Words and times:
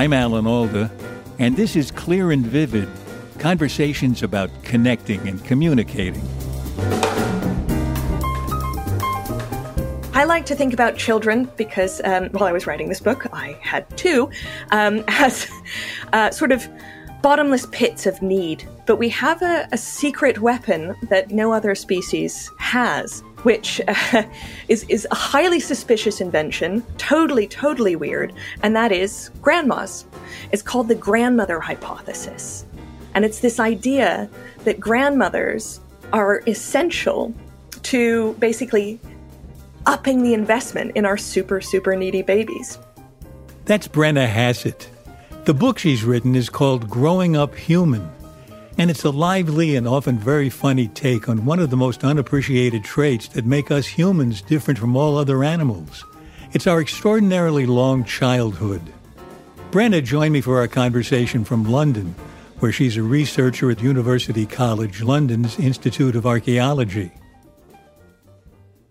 I'm 0.00 0.14
Alan 0.14 0.46
Alda, 0.46 0.90
and 1.38 1.58
this 1.58 1.76
is 1.76 1.90
Clear 1.90 2.30
and 2.30 2.42
Vivid 2.42 2.88
conversations 3.38 4.22
about 4.22 4.48
connecting 4.62 5.28
and 5.28 5.44
communicating. 5.44 6.26
I 10.14 10.24
like 10.24 10.46
to 10.46 10.54
think 10.54 10.72
about 10.72 10.96
children 10.96 11.50
because 11.58 12.00
um, 12.04 12.30
while 12.30 12.44
I 12.44 12.52
was 12.52 12.66
writing 12.66 12.88
this 12.88 13.00
book, 13.00 13.26
I 13.34 13.58
had 13.60 13.94
two, 13.98 14.30
um, 14.70 15.04
as 15.08 15.46
uh, 16.14 16.30
sort 16.30 16.52
of 16.52 16.66
bottomless 17.20 17.66
pits 17.66 18.06
of 18.06 18.22
need. 18.22 18.66
But 18.86 18.96
we 18.96 19.10
have 19.10 19.42
a, 19.42 19.68
a 19.70 19.76
secret 19.76 20.38
weapon 20.38 20.96
that 21.10 21.30
no 21.30 21.52
other 21.52 21.74
species 21.74 22.50
has 22.58 23.22
which 23.42 23.80
uh, 23.88 24.22
is, 24.68 24.84
is 24.88 25.06
a 25.10 25.14
highly 25.14 25.60
suspicious 25.60 26.20
invention, 26.20 26.84
totally, 26.98 27.46
totally 27.46 27.96
weird, 27.96 28.32
and 28.62 28.74
that 28.76 28.92
is 28.92 29.30
grandmas. 29.40 30.04
It's 30.52 30.62
called 30.62 30.88
the 30.88 30.94
grandmother 30.94 31.60
hypothesis. 31.60 32.66
And 33.14 33.24
it's 33.24 33.40
this 33.40 33.58
idea 33.58 34.28
that 34.64 34.78
grandmothers 34.78 35.80
are 36.12 36.42
essential 36.46 37.34
to 37.82 38.34
basically 38.34 39.00
upping 39.86 40.22
the 40.22 40.34
investment 40.34 40.92
in 40.94 41.04
our 41.04 41.16
super, 41.16 41.60
super 41.60 41.96
needy 41.96 42.22
babies. 42.22 42.78
That's 43.64 43.88
Brenna 43.88 44.28
Hassett. 44.28 44.88
The 45.44 45.54
book 45.54 45.78
she's 45.78 46.04
written 46.04 46.34
is 46.34 46.50
called 46.50 46.88
Growing 46.88 47.36
Up 47.36 47.54
Human 47.54 48.10
and 48.80 48.90
it's 48.90 49.04
a 49.04 49.10
lively 49.10 49.76
and 49.76 49.86
often 49.86 50.18
very 50.18 50.48
funny 50.48 50.88
take 50.88 51.28
on 51.28 51.44
one 51.44 51.58
of 51.58 51.68
the 51.68 51.76
most 51.76 52.02
unappreciated 52.02 52.82
traits 52.82 53.28
that 53.28 53.44
make 53.44 53.70
us 53.70 53.86
humans 53.86 54.40
different 54.40 54.80
from 54.80 54.96
all 54.96 55.18
other 55.18 55.44
animals. 55.44 56.02
It's 56.52 56.66
our 56.66 56.80
extraordinarily 56.80 57.66
long 57.66 58.04
childhood. 58.04 58.80
Brenna 59.70 60.02
joined 60.02 60.32
me 60.32 60.40
for 60.40 60.56
our 60.56 60.66
conversation 60.66 61.44
from 61.44 61.70
London, 61.70 62.14
where 62.60 62.72
she's 62.72 62.96
a 62.96 63.02
researcher 63.02 63.70
at 63.70 63.82
University 63.82 64.46
College 64.46 65.02
London's 65.02 65.58
Institute 65.58 66.16
of 66.16 66.24
Archaeology. 66.24 67.12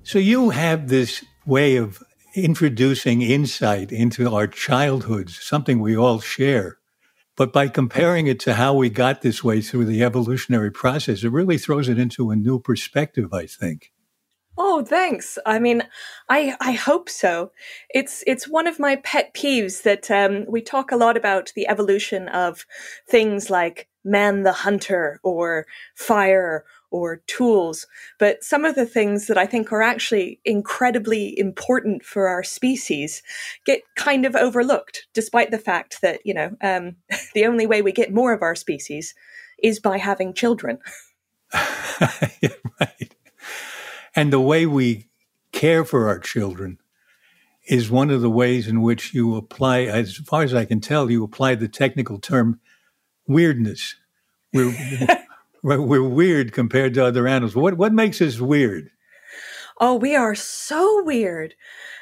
So 0.03 0.19
you 0.19 0.51
have 0.51 0.89
this 0.89 1.25
way 1.47 1.77
of 1.77 2.03
introducing 2.35 3.23
insight 3.23 3.91
into 3.91 4.35
our 4.35 4.45
childhoods, 4.45 5.43
something 5.43 5.79
we 5.79 5.97
all 5.97 6.19
share. 6.19 6.78
But 7.39 7.53
by 7.53 7.69
comparing 7.69 8.27
it 8.27 8.37
to 8.41 8.55
how 8.55 8.73
we 8.73 8.89
got 8.89 9.21
this 9.21 9.41
way 9.45 9.61
through 9.61 9.85
the 9.85 10.03
evolutionary 10.03 10.71
process, 10.71 11.23
it 11.23 11.31
really 11.31 11.57
throws 11.57 11.87
it 11.87 11.97
into 11.97 12.31
a 12.31 12.35
new 12.35 12.59
perspective, 12.59 13.33
I 13.33 13.45
think. 13.45 13.93
Oh, 14.57 14.83
thanks. 14.83 15.39
I 15.45 15.57
mean, 15.57 15.83
I 16.27 16.57
I 16.59 16.73
hope 16.73 17.07
so. 17.07 17.53
It's 17.91 18.25
it's 18.27 18.49
one 18.49 18.67
of 18.67 18.77
my 18.77 18.97
pet 18.97 19.33
peeves 19.33 19.83
that 19.83 20.11
um, 20.11 20.47
we 20.49 20.61
talk 20.61 20.91
a 20.91 20.97
lot 20.97 21.15
about 21.15 21.53
the 21.55 21.65
evolution 21.69 22.27
of 22.27 22.65
things 23.07 23.49
like 23.49 23.87
man 24.03 24.43
the 24.43 24.51
hunter 24.51 25.21
or 25.23 25.65
fire 25.95 26.65
or 26.91 27.17
tools. 27.27 27.85
But 28.17 28.43
some 28.43 28.65
of 28.65 28.75
the 28.75 28.85
things 28.85 29.27
that 29.27 29.37
I 29.37 29.45
think 29.45 29.71
are 29.71 29.81
actually 29.81 30.39
incredibly 30.45 31.37
important 31.37 32.03
for 32.03 32.27
our 32.27 32.43
species 32.43 33.21
get 33.65 33.81
kind 33.95 34.25
of 34.25 34.35
overlooked, 34.35 35.07
despite 35.13 35.51
the 35.51 35.57
fact 35.57 36.01
that, 36.01 36.21
you 36.25 36.33
know, 36.33 36.55
um, 36.61 36.95
the 37.33 37.45
only 37.45 37.67
way 37.67 37.81
we 37.81 37.91
get 37.91 38.13
more 38.13 38.33
of 38.33 38.41
our 38.41 38.55
species 38.55 39.13
is 39.61 39.79
by 39.79 39.97
having 39.97 40.33
children. 40.33 40.79
right. 42.79 43.15
And 44.15 44.31
the 44.31 44.39
way 44.39 44.65
we 44.65 45.09
care 45.51 45.83
for 45.83 46.07
our 46.07 46.19
children 46.19 46.79
is 47.67 47.91
one 47.91 48.09
of 48.09 48.21
the 48.21 48.29
ways 48.29 48.67
in 48.67 48.81
which 48.81 49.13
you 49.13 49.35
apply, 49.35 49.81
as 49.81 50.17
far 50.17 50.43
as 50.43 50.53
I 50.53 50.65
can 50.65 50.79
tell, 50.79 51.09
you 51.09 51.23
apply 51.23 51.55
the 51.55 51.67
technical 51.67 52.19
term 52.19 52.59
weirdness. 53.27 53.95
We're, 54.51 54.75
we're 55.63 56.07
weird 56.07 56.53
compared 56.53 56.93
to 56.95 57.05
other 57.05 57.27
animals. 57.27 57.55
What 57.55 57.77
what 57.77 57.93
makes 57.93 58.21
us 58.21 58.39
weird? 58.39 58.89
Oh, 59.79 59.95
we 59.95 60.15
are 60.15 60.35
so 60.35 61.03
weird, 61.03 61.55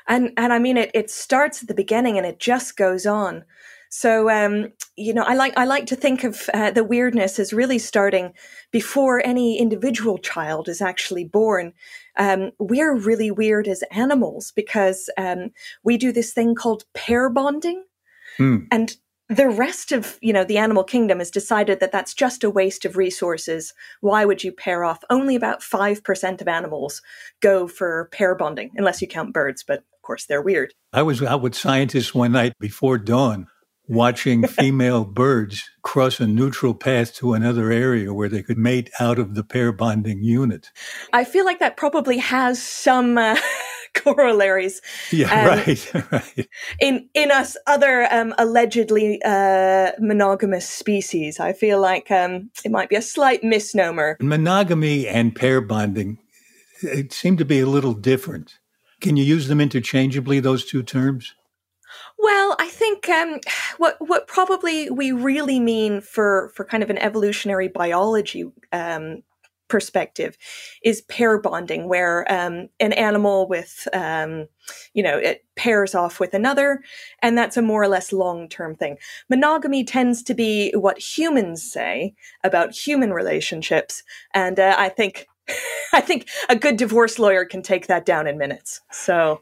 and 0.08 0.32
and 0.38 0.52
I 0.54 0.60
mean 0.60 0.78
it. 0.78 0.92
It 0.94 1.10
starts 1.10 1.62
at 1.62 1.68
the 1.68 1.76
beginning 1.76 2.18
and 2.18 2.26
it 2.26 2.40
just 2.40 2.78
goes 2.78 3.06
on. 3.06 3.46
So 3.90 4.30
um, 4.30 4.74
you 4.96 5.14
know, 5.14 5.24
I 5.24 5.36
like 5.36 5.58
I 5.58 5.66
like 5.66 5.86
to 5.88 5.96
think 5.96 6.24
of 6.24 6.50
uh, 6.54 6.72
the 6.72 6.84
weirdness 6.84 7.40
as 7.40 7.54
really 7.54 7.80
starting 7.80 8.34
before 8.72 9.26
any 9.26 9.60
individual 9.60 10.18
child 10.18 10.68
is 10.68 10.82
actually 10.82 11.24
born. 11.24 11.74
Um, 12.18 12.52
we're 12.60 12.96
really 12.96 13.32
weird 13.32 13.68
as 13.68 13.84
animals 13.92 14.52
because 14.56 15.10
um, 15.18 15.52
we 15.84 15.98
do 15.98 16.12
this 16.12 16.34
thing 16.34 16.56
called 16.56 16.84
pair 16.94 17.30
bonding, 17.30 17.84
hmm. 18.38 18.58
and 18.72 18.98
the 19.30 19.50
rest 19.50 19.92
of 19.92 20.18
you 20.22 20.32
know 20.32 20.44
the 20.44 20.58
animal 20.58 20.84
kingdom 20.84 21.20
has 21.20 21.32
decided 21.32 21.80
that 21.80 21.92
that's 21.92 22.14
just 22.14 22.44
a 22.44 22.50
waste 22.50 22.86
of 22.86 22.98
resources. 22.98 23.74
Why 24.02 24.26
would 24.26 24.44
you 24.44 24.52
pair 24.52 24.84
off? 24.84 25.04
Only 25.10 25.36
about 25.36 25.62
5% 25.62 26.42
of 26.42 26.48
animals 26.48 27.02
go 27.42 27.68
for 27.68 28.10
pair 28.12 28.36
bonding 28.36 28.72
unless 28.76 29.02
you 29.02 29.08
count 29.08 29.34
birds 29.34 29.64
but 29.68 29.80
of 29.80 30.02
course 30.02 30.26
they're 30.26 30.42
weird. 30.42 30.74
I 30.94 31.04
was 31.04 31.22
out 31.22 31.42
with 31.42 31.56
scientists 31.56 32.14
one 32.14 32.32
night 32.32 32.54
before 32.60 32.98
dawn 32.98 33.48
watching 33.88 34.46
female 34.48 35.06
birds 35.06 35.70
cross 35.82 36.20
a 36.20 36.28
neutral 36.28 36.74
path 36.74 37.16
to 37.16 37.34
another 37.34 37.72
area 37.72 38.14
where 38.14 38.30
they 38.30 38.44
could 38.44 38.58
mate 38.58 38.90
out 39.00 39.20
of 39.20 39.36
the 39.36 39.44
pair 39.44 39.72
bonding 39.72 40.24
unit. 40.24 40.72
I 41.14 41.24
feel 41.24 41.46
like 41.46 41.60
that 41.60 41.78
probably 41.78 42.18
has 42.18 42.62
some 42.62 43.18
uh, 43.18 43.38
corollaries. 44.04 44.82
Yeah, 45.12 45.32
um, 45.32 45.48
right, 45.48 45.94
right. 46.12 46.50
In 46.80 47.10
in 47.14 47.32
us 47.32 47.58
other 47.68 48.08
um, 48.12 48.34
allegedly 48.38 49.22
uh, 49.24 49.92
monogamous 50.00 50.68
species, 50.68 51.40
I 51.40 51.54
feel 51.54 51.82
like 51.82 52.10
um, 52.12 52.50
it 52.64 52.72
might 52.72 52.90
be 52.90 52.96
a 52.96 53.02
slight 53.02 53.44
misnomer. 53.44 54.18
Monogamy 54.20 55.08
and 55.08 55.36
pair 55.36 55.62
bonding 55.62 56.20
it 56.82 57.14
seem 57.14 57.38
to 57.38 57.46
be 57.46 57.60
a 57.60 57.66
little 57.66 57.94
different. 57.94 58.60
Can 59.02 59.18
you 59.18 59.24
use 59.24 59.48
them 59.48 59.62
interchangeably? 59.62 60.40
Those 60.40 60.66
two 60.66 60.84
terms. 60.84 61.34
Well, 62.18 62.56
I 62.60 62.68
think 62.68 63.08
um, 63.10 63.40
what 63.78 63.98
what 64.00 64.28
probably 64.28 64.90
we 64.90 65.12
really 65.12 65.60
mean 65.60 66.02
for 66.02 66.52
for 66.56 66.66
kind 66.66 66.84
of 66.84 66.90
an 66.90 66.98
evolutionary 66.98 67.68
biology 67.68 68.46
um, 68.72 69.24
perspective 69.68 70.38
is 70.84 71.02
pair 71.02 71.40
bonding, 71.40 71.88
where 71.88 72.32
um, 72.32 72.70
an 72.80 72.94
animal 72.94 73.48
with, 73.48 73.88
um, 73.94 74.48
you 74.94 75.04
know, 75.04 75.18
it 75.18 75.46
pairs 75.56 75.96
off 75.96 76.20
with 76.20 76.34
another, 76.34 76.82
and 77.22 77.38
that's 77.38 77.58
a 77.58 77.62
more 77.62 77.82
or 77.82 77.88
less 77.88 78.12
long 78.12 78.50
term 78.50 78.76
thing. 78.76 78.98
Monogamy 79.30 79.84
tends 79.84 80.24
to 80.24 80.34
be 80.34 80.72
what 80.72 81.00
humans 81.00 81.64
say 81.64 82.14
about 82.44 82.74
human 82.74 83.14
relationships, 83.14 84.04
and 84.34 84.60
uh, 84.60 84.76
I 84.78 84.90
think. 84.90 85.28
I 85.94 86.02
think 86.02 86.28
a 86.50 86.58
good 86.58 86.76
divorce 86.76 87.18
lawyer 87.18 87.46
can 87.46 87.62
take 87.62 87.88
that 87.88 88.06
down 88.06 88.28
in 88.28 88.38
minutes. 88.38 88.82
So 88.92 89.40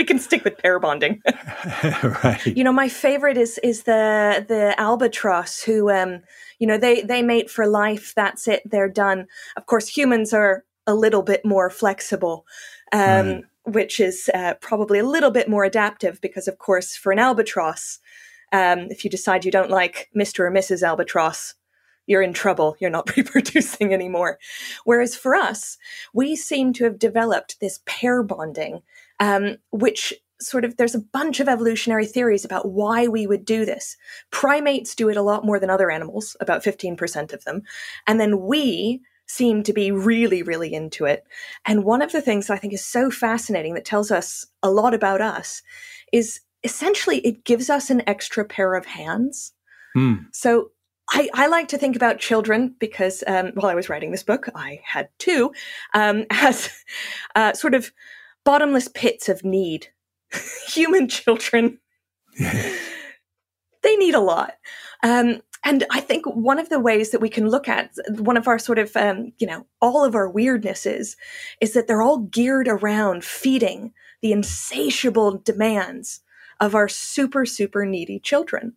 we 0.00 0.04
can 0.04 0.18
stick 0.18 0.44
with 0.44 0.56
pair 0.56 0.80
bonding. 0.80 1.20
right. 2.24 2.40
You 2.46 2.64
know, 2.64 2.72
my 2.72 2.88
favorite 2.88 3.36
is 3.36 3.58
is 3.62 3.82
the 3.82 4.46
the 4.48 4.74
albatross 4.80 5.60
who 5.62 5.90
um 5.90 6.22
you 6.58 6.66
know 6.66 6.78
they 6.78 7.02
they 7.02 7.22
mate 7.22 7.50
for 7.50 7.66
life 7.66 8.14
that's 8.14 8.46
it 8.46 8.62
they're 8.64 8.88
done 8.88 9.26
of 9.56 9.66
course 9.66 9.88
humans 9.88 10.32
are 10.32 10.64
a 10.86 10.94
little 10.94 11.22
bit 11.22 11.44
more 11.44 11.70
flexible 11.70 12.46
um, 12.92 13.00
right. 13.00 13.44
which 13.64 13.98
is 13.98 14.30
uh, 14.34 14.54
probably 14.60 14.98
a 15.00 15.04
little 15.04 15.30
bit 15.30 15.48
more 15.48 15.64
adaptive 15.64 16.20
because 16.20 16.46
of 16.46 16.58
course 16.58 16.94
for 16.94 17.10
an 17.10 17.18
albatross 17.18 17.98
um, 18.52 18.80
if 18.90 19.04
you 19.04 19.10
decide 19.10 19.44
you 19.44 19.50
don't 19.50 19.70
like 19.70 20.08
mr 20.16 20.40
or 20.40 20.50
mrs 20.50 20.86
albatross 20.86 21.54
you're 22.06 22.22
in 22.22 22.32
trouble 22.32 22.76
you're 22.80 22.90
not 22.90 23.16
reproducing 23.16 23.92
anymore 23.92 24.38
whereas 24.84 25.16
for 25.16 25.34
us 25.34 25.78
we 26.12 26.36
seem 26.36 26.72
to 26.72 26.84
have 26.84 26.98
developed 26.98 27.58
this 27.60 27.80
pair 27.86 28.22
bonding 28.22 28.82
um, 29.20 29.56
which 29.70 30.14
sort 30.40 30.64
of 30.64 30.76
there's 30.76 30.94
a 30.94 31.00
bunch 31.12 31.38
of 31.38 31.48
evolutionary 31.48 32.06
theories 32.06 32.44
about 32.44 32.70
why 32.70 33.06
we 33.06 33.26
would 33.26 33.44
do 33.44 33.64
this. 33.64 33.96
Primates 34.30 34.94
do 34.94 35.08
it 35.08 35.16
a 35.16 35.22
lot 35.22 35.44
more 35.44 35.60
than 35.60 35.70
other 35.70 35.90
animals, 35.90 36.36
about 36.40 36.64
15% 36.64 37.32
of 37.32 37.44
them. 37.44 37.62
And 38.06 38.18
then 38.18 38.40
we 38.40 39.02
seem 39.26 39.62
to 39.62 39.72
be 39.72 39.92
really, 39.92 40.42
really 40.42 40.74
into 40.74 41.04
it. 41.04 41.24
And 41.64 41.84
one 41.84 42.02
of 42.02 42.10
the 42.10 42.22
things 42.22 42.46
that 42.46 42.54
I 42.54 42.56
think 42.56 42.72
is 42.72 42.84
so 42.84 43.10
fascinating 43.10 43.74
that 43.74 43.84
tells 43.84 44.10
us 44.10 44.46
a 44.62 44.70
lot 44.70 44.92
about 44.92 45.20
us 45.20 45.62
is 46.12 46.40
essentially 46.64 47.18
it 47.18 47.44
gives 47.44 47.70
us 47.70 47.90
an 47.90 48.02
extra 48.08 48.44
pair 48.44 48.74
of 48.74 48.86
hands. 48.86 49.52
Mm. 49.96 50.26
So 50.32 50.72
I, 51.12 51.28
I, 51.34 51.46
like 51.48 51.68
to 51.68 51.78
think 51.78 51.96
about 51.96 52.18
children 52.18 52.74
because 52.78 53.24
um, 53.26 53.52
while 53.54 53.70
I 53.70 53.74
was 53.74 53.88
writing 53.88 54.10
this 54.10 54.22
book, 54.22 54.48
I 54.54 54.80
had 54.84 55.08
two 55.18 55.52
um, 55.94 56.26
as 56.30 56.70
uh, 57.34 57.52
sort 57.52 57.74
of 57.74 57.92
bottomless 58.44 58.88
pits 58.88 59.28
of 59.28 59.44
need. 59.44 59.88
Human 60.68 61.08
children, 61.08 61.78
they 62.38 63.96
need 63.96 64.14
a 64.14 64.20
lot. 64.20 64.54
Um, 65.02 65.40
and 65.62 65.84
I 65.90 66.00
think 66.00 66.24
one 66.26 66.58
of 66.58 66.70
the 66.70 66.80
ways 66.80 67.10
that 67.10 67.20
we 67.20 67.28
can 67.28 67.48
look 67.48 67.68
at 67.68 67.92
one 68.08 68.36
of 68.36 68.48
our 68.48 68.58
sort 68.58 68.78
of, 68.78 68.96
um, 68.96 69.32
you 69.38 69.46
know, 69.46 69.66
all 69.80 70.04
of 70.04 70.14
our 70.14 70.32
weirdnesses 70.32 71.16
is 71.60 71.74
that 71.74 71.86
they're 71.86 72.02
all 72.02 72.18
geared 72.18 72.66
around 72.66 73.24
feeding 73.24 73.92
the 74.22 74.32
insatiable 74.32 75.38
demands 75.38 76.20
of 76.60 76.74
our 76.74 76.88
super, 76.88 77.44
super 77.44 77.84
needy 77.84 78.18
children. 78.18 78.74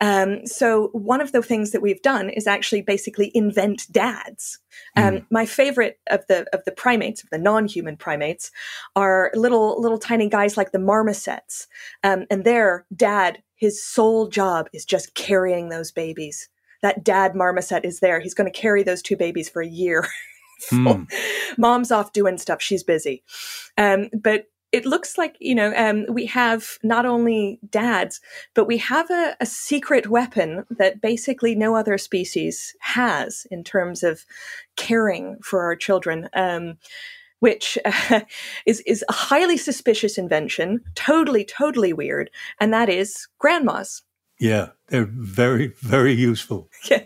Um, 0.00 0.46
so 0.46 0.88
one 0.92 1.20
of 1.20 1.32
the 1.32 1.42
things 1.42 1.70
that 1.70 1.82
we've 1.82 2.02
done 2.02 2.30
is 2.30 2.46
actually 2.46 2.82
basically 2.82 3.30
invent 3.34 3.86
dads. 3.90 4.58
Um, 4.96 5.14
mm. 5.14 5.26
My 5.30 5.46
favorite 5.46 5.98
of 6.08 6.26
the 6.28 6.46
of 6.52 6.64
the 6.64 6.72
primates, 6.72 7.22
of 7.22 7.30
the 7.30 7.38
non-human 7.38 7.96
primates, 7.96 8.50
are 8.94 9.30
little 9.34 9.80
little 9.80 9.98
tiny 9.98 10.28
guys 10.28 10.56
like 10.56 10.72
the 10.72 10.78
marmosets, 10.78 11.66
um, 12.04 12.26
and 12.30 12.44
their 12.44 12.86
dad 12.94 13.42
his 13.56 13.82
sole 13.82 14.28
job 14.28 14.68
is 14.72 14.84
just 14.84 15.14
carrying 15.14 15.68
those 15.68 15.90
babies. 15.90 16.48
That 16.82 17.02
dad 17.02 17.34
marmoset 17.34 17.84
is 17.84 18.00
there. 18.00 18.20
He's 18.20 18.34
going 18.34 18.50
to 18.50 18.58
carry 18.58 18.82
those 18.82 19.02
two 19.02 19.16
babies 19.16 19.48
for 19.48 19.62
a 19.62 19.66
year. 19.66 20.06
mm. 20.70 21.06
Mom's 21.56 21.90
off 21.90 22.12
doing 22.12 22.38
stuff. 22.38 22.60
She's 22.60 22.84
busy. 22.84 23.24
Um, 23.78 24.10
but 24.12 24.44
it 24.76 24.84
looks 24.84 25.16
like, 25.16 25.36
you 25.40 25.54
know, 25.54 25.72
um, 25.74 26.04
we 26.10 26.26
have 26.26 26.78
not 26.82 27.06
only 27.06 27.58
dads, 27.70 28.20
but 28.52 28.66
we 28.66 28.76
have 28.76 29.10
a, 29.10 29.34
a, 29.40 29.46
secret 29.46 30.08
weapon 30.08 30.66
that 30.68 31.00
basically 31.00 31.54
no 31.54 31.74
other 31.74 31.96
species 31.96 32.76
has 32.80 33.46
in 33.50 33.64
terms 33.64 34.02
of 34.02 34.26
caring 34.76 35.38
for 35.42 35.62
our 35.62 35.74
children. 35.76 36.28
Um, 36.34 36.76
which 37.40 37.78
uh, 37.84 38.20
is 38.66 38.80
is 38.80 39.04
a 39.08 39.12
highly 39.12 39.56
suspicious 39.56 40.18
invention, 40.18 40.80
totally 40.94 41.44
totally 41.44 41.92
weird, 41.92 42.30
and 42.60 42.72
that 42.72 42.88
is 42.88 43.28
grandmas. 43.38 44.02
Yeah, 44.38 44.70
they're 44.88 45.10
very 45.10 45.68
very 45.80 46.12
useful. 46.12 46.68
Yeah, 46.90 47.04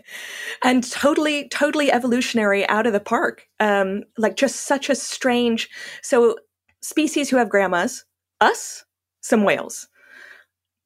and 0.63 0.89
totally 0.89 1.47
totally 1.49 1.91
evolutionary 1.91 2.67
out 2.67 2.87
of 2.87 2.93
the 2.93 2.99
park. 2.99 3.47
Um, 3.59 4.03
like 4.17 4.35
just 4.35 4.61
such 4.61 4.89
a 4.89 4.95
strange. 4.95 5.69
So 6.01 6.37
species 6.81 7.29
who 7.29 7.37
have 7.37 7.49
grandmas, 7.49 8.05
us, 8.39 8.85
some 9.21 9.43
whales, 9.43 9.87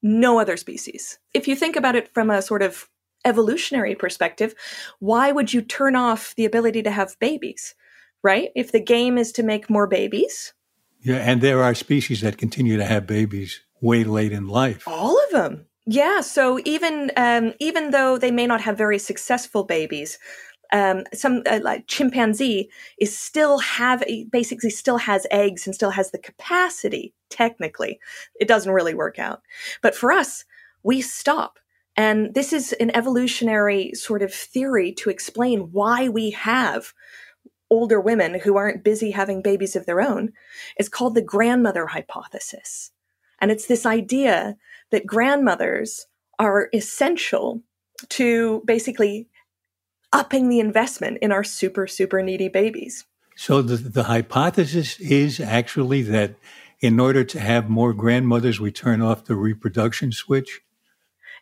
no 0.02 0.40
other 0.40 0.58
species. 0.58 1.20
If 1.34 1.48
you 1.48 1.56
think 1.56 1.76
about 1.76 1.96
it 1.96 2.14
from 2.14 2.30
a 2.30 2.42
sort 2.42 2.62
of 2.62 2.90
evolutionary 3.24 3.96
perspective, 3.96 4.54
why 5.00 5.32
would 5.32 5.54
you 5.54 5.62
turn 5.62 5.96
off 5.96 6.36
the 6.36 6.46
ability 6.46 6.84
to 6.84 6.92
have 6.92 7.18
babies? 7.20 7.74
right? 8.26 8.50
If 8.56 8.72
the 8.72 8.80
game 8.80 9.20
is 9.20 9.32
to 9.34 9.44
make 9.44 9.70
more 9.70 9.86
babies. 9.86 10.54
Yeah, 11.04 11.18
and 11.18 11.42
there 11.42 11.62
are 11.62 11.76
species 11.76 12.22
that 12.22 12.40
continue 12.40 12.76
to 12.76 12.84
have 12.84 13.06
babies 13.06 13.62
way 13.82 14.04
late 14.04 14.32
in 14.32 14.48
life. 14.48 14.88
All 14.88 15.24
of 15.24 15.30
them. 15.30 15.68
Yeah, 15.86 16.22
so 16.22 16.60
even 16.66 17.12
um, 17.16 17.54
even 17.60 17.92
though 17.92 18.18
they 18.18 18.32
may 18.32 18.48
not 18.48 18.62
have 18.62 18.76
very 18.76 18.98
successful 18.98 19.64
babies, 19.64 20.18
um, 20.72 21.04
some 21.14 21.44
uh, 21.50 21.60
like 21.64 21.88
chimpanzee 21.88 22.70
is 23.00 23.18
still 23.18 23.60
have 23.60 24.04
basically 24.32 24.70
still 24.70 24.98
has 24.98 25.28
eggs 25.32 25.66
and 25.66 25.76
still 25.76 25.92
has 25.92 26.12
the 26.12 26.18
capacity. 26.18 27.14
Technically, 27.30 28.00
it 28.40 28.48
doesn't 28.48 28.72
really 28.72 28.94
work 28.94 29.20
out, 29.20 29.42
but 29.82 29.96
for 29.96 30.12
us, 30.12 30.46
we 30.84 31.02
stop. 31.02 31.60
And 31.98 32.34
this 32.34 32.52
is 32.52 32.74
an 32.74 32.96
evolutionary 32.96 33.94
sort 33.94 34.22
of 34.22 34.34
theory 34.34 34.92
to 34.94 35.10
explain 35.10 35.72
why 35.72 36.10
we 36.10 36.32
have 36.32 36.94
older 37.70 38.00
women 38.00 38.40
who 38.40 38.58
aren't 38.58 38.84
busy 38.84 39.12
having 39.12 39.42
babies 39.42 39.76
of 39.76 39.86
their 39.86 40.02
own 40.02 40.32
is 40.78 40.90
called 40.90 41.16
the 41.16 41.22
grandmother 41.22 41.88
hypothesis. 41.88 42.92
And 43.40 43.52
it's 43.52 43.68
this 43.68 43.86
idea 43.86 44.58
that 44.92 45.06
grandmothers 45.06 46.08
are 46.38 46.70
essential 46.74 47.64
to 48.10 48.62
basically 48.66 49.28
upping 50.14 50.50
the 50.50 50.60
investment 50.60 51.18
in 51.22 51.32
our 51.32 51.44
super, 51.44 51.88
super 51.88 52.22
needy 52.22 52.48
babies. 52.48 53.06
So 53.36 53.62
the, 53.62 53.78
the 53.78 54.04
hypothesis 54.04 55.00
is 55.00 55.40
actually 55.40 56.02
that 56.04 56.36
in 56.80 57.00
order 57.00 57.24
to 57.24 57.40
have 57.40 57.70
more 57.70 57.94
grandmothers, 57.94 58.60
we 58.60 58.72
turn 58.72 59.02
off 59.02 59.26
the 59.26 59.36
reproduction 59.36 60.12
switch? 60.12 60.62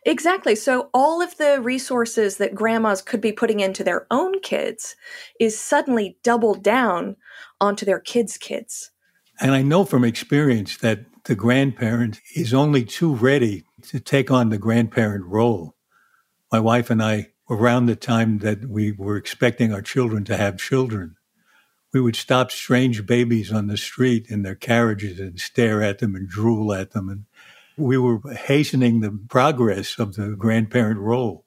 Exactly. 0.06 0.54
So 0.54 0.90
all 0.92 1.22
of 1.22 1.36
the 1.38 1.60
resources 1.60 2.36
that 2.36 2.54
grandmas 2.54 3.00
could 3.00 3.20
be 3.20 3.32
putting 3.32 3.60
into 3.60 3.82
their 3.82 4.06
own 4.10 4.40
kids 4.40 4.96
is 5.40 5.58
suddenly 5.58 6.18
doubled 6.22 6.62
down 6.62 7.16
onto 7.60 7.86
their 7.86 8.00
kids' 8.00 8.36
kids. 8.36 8.90
And 9.40 9.52
I 9.52 9.62
know 9.62 9.84
from 9.84 10.04
experience 10.04 10.76
that 10.78 11.00
the 11.24 11.34
grandparent 11.34 12.20
is 12.34 12.52
only 12.52 12.84
too 12.84 13.14
ready 13.14 13.64
to 13.84 13.98
take 13.98 14.30
on 14.30 14.50
the 14.50 14.58
grandparent 14.58 15.24
role. 15.24 15.74
My 16.52 16.60
wife 16.60 16.90
and 16.90 17.02
I, 17.02 17.28
around 17.54 17.86
the 17.86 17.96
time 17.96 18.38
that 18.38 18.66
we 18.66 18.92
were 18.92 19.16
expecting 19.16 19.72
our 19.72 19.82
children 19.82 20.24
to 20.24 20.36
have 20.36 20.58
children, 20.58 21.16
we 21.92 22.00
would 22.00 22.16
stop 22.16 22.50
strange 22.50 23.06
babies 23.06 23.52
on 23.52 23.68
the 23.68 23.76
street 23.76 24.26
in 24.28 24.42
their 24.42 24.54
carriages 24.54 25.20
and 25.20 25.38
stare 25.38 25.82
at 25.82 26.00
them 26.00 26.14
and 26.14 26.28
drool 26.28 26.72
at 26.72 26.90
them 26.90 27.08
and 27.08 27.24
we 27.76 27.98
were 27.98 28.20
hastening 28.32 29.00
the 29.00 29.18
progress 29.28 29.98
of 29.98 30.14
the 30.14 30.30
grandparent 30.30 31.00
role. 31.00 31.44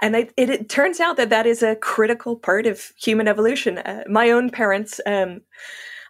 And 0.00 0.14
it, 0.14 0.32
it, 0.36 0.50
it, 0.50 0.68
turns 0.68 1.00
out 1.00 1.16
that 1.16 1.30
that 1.30 1.46
is 1.46 1.62
a 1.62 1.76
critical 1.76 2.36
part 2.36 2.66
of 2.66 2.92
human 2.96 3.26
evolution. 3.26 3.78
Uh, 3.78 4.04
my 4.08 4.30
own 4.30 4.50
parents, 4.50 5.00
um, 5.06 5.40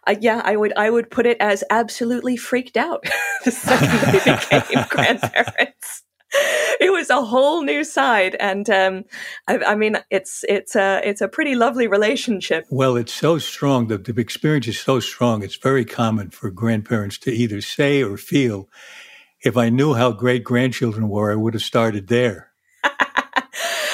uh, 0.05 0.15
yeah, 0.19 0.41
I 0.45 0.55
would 0.55 0.73
I 0.77 0.91
would 0.91 1.09
put 1.09 1.25
it 1.25 1.37
as 1.39 1.63
absolutely 1.71 2.37
freaked 2.37 2.77
out 2.77 3.03
the 3.45 3.51
second 3.51 4.11
they 4.11 4.59
became 4.59 4.85
grandparents. 4.89 6.03
It 6.81 6.93
was 6.93 7.09
a 7.09 7.25
whole 7.25 7.61
new 7.61 7.83
side, 7.83 8.35
and 8.39 8.69
um, 8.69 9.03
I, 9.49 9.57
I, 9.57 9.75
mean, 9.75 9.97
it's 10.09 10.45
it's 10.47 10.77
a 10.77 11.01
it's 11.03 11.19
a 11.19 11.27
pretty 11.27 11.53
lovely 11.53 11.87
relationship. 11.87 12.65
Well, 12.69 12.95
it's 12.95 13.13
so 13.13 13.37
strong. 13.37 13.87
The, 13.87 13.97
the 13.97 14.17
experience 14.21 14.65
is 14.69 14.79
so 14.79 15.01
strong. 15.01 15.43
It's 15.43 15.57
very 15.57 15.83
common 15.83 16.29
for 16.29 16.49
grandparents 16.49 17.17
to 17.19 17.31
either 17.31 17.59
say 17.59 18.01
or 18.01 18.15
feel 18.15 18.69
if 19.41 19.55
I 19.55 19.69
knew 19.69 19.93
how 19.93 20.11
great 20.11 20.43
grandchildren 20.43 21.09
were, 21.09 21.31
I 21.31 21.35
would 21.35 21.53
have 21.53 21.63
started 21.63 22.07
there. 22.07 22.51
I 22.83 23.43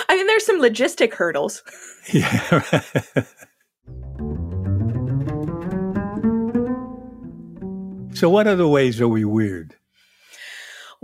mean, 0.09 0.27
there's 0.27 0.45
some 0.45 0.61
logistic 0.61 1.13
hurdles. 1.13 1.63
yeah. 2.13 2.61
so, 8.13 8.29
what 8.29 8.47
other 8.47 8.67
ways 8.67 8.99
are 8.99 9.07
we 9.07 9.23
weird? 9.23 9.75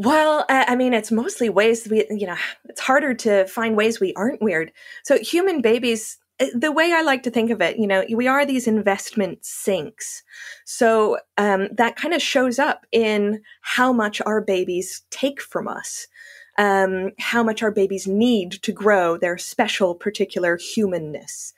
Well, 0.03 0.45
I 0.49 0.75
mean, 0.75 0.93
it's 0.95 1.11
mostly 1.11 1.47
ways 1.49 1.87
we, 1.87 2.07
you 2.09 2.25
know, 2.25 2.35
it's 2.67 2.81
harder 2.81 3.13
to 3.13 3.45
find 3.45 3.75
ways 3.75 3.99
we 3.99 4.15
aren't 4.15 4.41
weird. 4.41 4.71
So, 5.03 5.19
human 5.19 5.61
babies 5.61 6.17
uh, 6.39 6.47
the 6.55 6.71
way 6.71 6.91
I 6.91 7.03
like 7.03 7.21
to 7.23 7.29
think 7.29 7.51
of 7.51 7.61
it, 7.61 7.77
you 7.77 7.85
know, 7.85 8.03
we 8.11 8.27
are 8.27 8.43
these 8.43 8.67
investment 8.67 9.45
sinks. 9.45 10.23
So 10.65 11.19
um, 11.37 11.67
that 11.77 11.97
kind 11.97 12.15
of 12.15 12.21
shows 12.21 12.57
up 12.57 12.87
in 12.91 13.43
how 13.61 13.93
much 13.93 14.21
our 14.25 14.41
babies 14.41 15.03
take 15.11 15.39
from 15.39 15.67
us, 15.67 16.07
um, 16.57 17.11
how 17.19 17.43
much 17.43 17.61
our 17.61 17.71
babies 17.71 18.07
need 18.07 18.53
to 18.63 18.71
grow 18.71 19.17
their 19.17 19.37
special, 19.37 19.93
particular 19.93 20.57
humanness. 20.57 21.53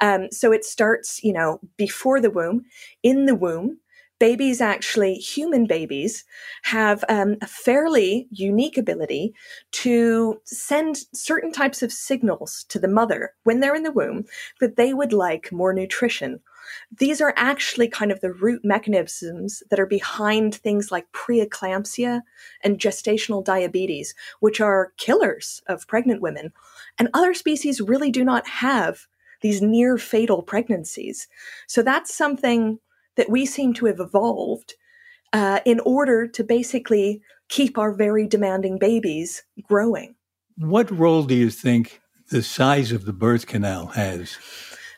Um, 0.00 0.28
so 0.30 0.52
it 0.52 0.64
starts, 0.64 1.24
you 1.24 1.32
know, 1.32 1.58
before 1.76 2.20
the 2.20 2.30
womb, 2.30 2.64
in 3.02 3.26
the 3.26 3.34
womb, 3.34 3.78
babies 4.18 4.60
actually, 4.60 5.14
human 5.14 5.66
babies, 5.66 6.24
have 6.62 7.04
um, 7.08 7.36
a 7.40 7.46
fairly 7.46 8.26
unique 8.30 8.76
ability 8.76 9.34
to 9.72 10.40
send 10.44 10.98
certain 11.12 11.52
types 11.52 11.82
of 11.82 11.92
signals 11.92 12.64
to 12.68 12.78
the 12.78 12.88
mother 12.88 13.34
when 13.44 13.60
they're 13.60 13.74
in 13.74 13.82
the 13.82 13.92
womb 13.92 14.24
that 14.60 14.76
they 14.76 14.92
would 14.92 15.12
like 15.12 15.52
more 15.52 15.72
nutrition. 15.72 16.40
These 16.96 17.20
are 17.20 17.32
actually 17.36 17.88
kind 17.88 18.12
of 18.12 18.20
the 18.20 18.32
root 18.32 18.62
mechanisms 18.64 19.62
that 19.70 19.80
are 19.80 19.86
behind 19.86 20.54
things 20.54 20.90
like 20.92 21.10
preeclampsia 21.12 22.22
and 22.62 22.78
gestational 22.78 23.44
diabetes, 23.44 24.14
which 24.40 24.60
are 24.60 24.92
killers 24.96 25.62
of 25.66 25.86
pregnant 25.86 26.20
women. 26.20 26.52
And 26.98 27.08
other 27.14 27.34
species 27.34 27.80
really 27.80 28.10
do 28.10 28.24
not 28.24 28.46
have 28.46 29.06
these 29.40 29.62
near 29.62 29.96
fatal 29.98 30.42
pregnancies. 30.42 31.28
So 31.66 31.82
that's 31.82 32.14
something 32.14 32.80
that 33.18 33.28
we 33.28 33.44
seem 33.44 33.74
to 33.74 33.86
have 33.86 34.00
evolved 34.00 34.74
uh, 35.34 35.60
in 35.66 35.80
order 35.80 36.26
to 36.26 36.42
basically 36.42 37.20
keep 37.50 37.76
our 37.76 37.92
very 37.92 38.26
demanding 38.26 38.78
babies 38.78 39.42
growing. 39.62 40.14
What 40.56 40.90
role 40.90 41.24
do 41.24 41.34
you 41.34 41.50
think 41.50 42.00
the 42.30 42.42
size 42.42 42.92
of 42.92 43.04
the 43.04 43.12
birth 43.12 43.46
canal 43.46 43.88
has? 43.88 44.38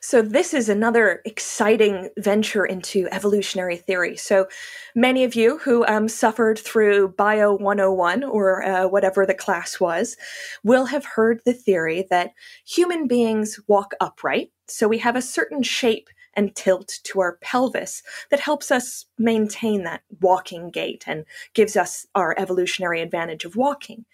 So, 0.02 0.22
this 0.22 0.54
is 0.54 0.70
another 0.70 1.20
exciting 1.26 2.08
venture 2.16 2.64
into 2.64 3.06
evolutionary 3.12 3.76
theory. 3.76 4.16
So, 4.16 4.46
many 4.94 5.24
of 5.24 5.34
you 5.34 5.58
who 5.58 5.84
um, 5.86 6.08
suffered 6.08 6.58
through 6.58 7.08
Bio 7.18 7.54
101 7.54 8.24
or 8.24 8.62
uh, 8.62 8.88
whatever 8.88 9.26
the 9.26 9.34
class 9.34 9.78
was 9.78 10.16
will 10.64 10.86
have 10.86 11.04
heard 11.04 11.42
the 11.44 11.52
theory 11.52 12.06
that 12.08 12.32
human 12.66 13.08
beings 13.08 13.60
walk 13.68 13.92
upright. 14.00 14.50
So, 14.68 14.88
we 14.88 14.98
have 14.98 15.16
a 15.16 15.22
certain 15.22 15.62
shape 15.62 16.08
and 16.34 16.54
tilt 16.54 16.98
to 17.04 17.20
our 17.20 17.38
pelvis 17.40 18.02
that 18.30 18.40
helps 18.40 18.70
us 18.70 19.06
maintain 19.18 19.84
that 19.84 20.02
walking 20.20 20.70
gait 20.70 21.04
and 21.06 21.24
gives 21.54 21.76
us 21.76 22.06
our 22.14 22.34
evolutionary 22.38 23.00
advantage 23.00 23.44
of 23.44 23.56
walking. 23.56 24.04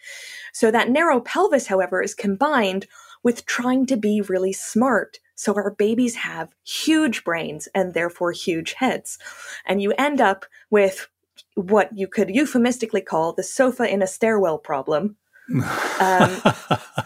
So, 0.52 0.70
that 0.70 0.90
narrow 0.90 1.20
pelvis, 1.20 1.66
however, 1.66 2.02
is 2.02 2.14
combined 2.14 2.87
with 3.23 3.46
trying 3.46 3.87
to 3.87 3.96
be 3.96 4.20
really 4.20 4.52
smart 4.52 5.18
so 5.37 5.54
our 5.54 5.70
babies 5.70 6.16
have 6.16 6.54
huge 6.64 7.23
brains 7.23 7.68
and 7.75 7.92
therefore 7.92 8.32
huge 8.32 8.73
heads. 8.73 9.18
And 9.66 9.82
you 9.82 9.92
end 9.99 10.20
up 10.20 10.46
with 10.70 11.08
what 11.54 11.96
you 11.96 12.08
could 12.08 12.30
euphemistically 12.30 13.02
call 13.02 13.32
the 13.32 13.42
sofa 13.42 13.85
in 13.85 14.02
a 14.02 14.06
stairwell 14.06 14.58
problem. 14.58 15.16
Um, 15.54 15.62
I 16.00 17.04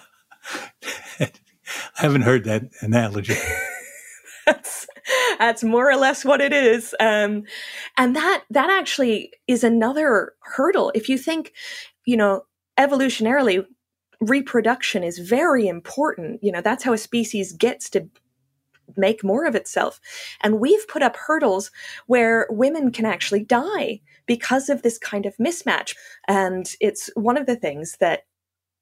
haven't 1.97 2.23
heard 2.23 2.45
that 2.45 2.71
analogy. 2.81 3.35
that's 4.51 4.87
that's 5.39 5.63
more 5.63 5.91
or 5.91 5.97
less 5.97 6.25
what 6.25 6.41
it 6.41 6.53
is 6.53 6.95
um, 7.01 7.45
and 7.97 8.17
that 8.17 8.45
that 8.51 8.71
actually 8.71 9.33
is 9.47 9.65
another 9.65 10.33
hurdle 10.41 10.93
if 10.95 11.09
you 11.09 11.17
think 11.17 11.53
you 12.05 12.17
know 12.17 12.43
evolutionarily 12.79 13.65
reproduction 14.21 15.03
is 15.03 15.19
very 15.19 15.67
important. 15.67 16.41
You 16.43 16.53
know, 16.53 16.61
that's 16.61 16.85
how 16.85 16.93
a 16.93 16.99
species 16.99 17.53
gets 17.53 17.91
to 17.91 18.09
make 18.97 19.25
more 19.25 19.47
of 19.47 19.55
itself. 19.55 20.01
And 20.41 20.61
we've 20.61 20.87
put 20.89 21.03
up 21.03 21.17
hurdles 21.17 21.71
where 22.07 22.47
women 22.51 22.91
can 22.91 23.07
actually 23.07 23.45
die 23.45 24.01
because 24.27 24.69
of 24.69 24.83
this 24.83 24.99
kind 24.99 25.27
of 25.27 25.37
mismatch. 25.37 25.95
And 26.29 26.75
it's 26.81 27.09
one 27.15 27.37
of 27.37 27.47
the 27.47 27.57
things 27.57 27.97
that 28.01 28.23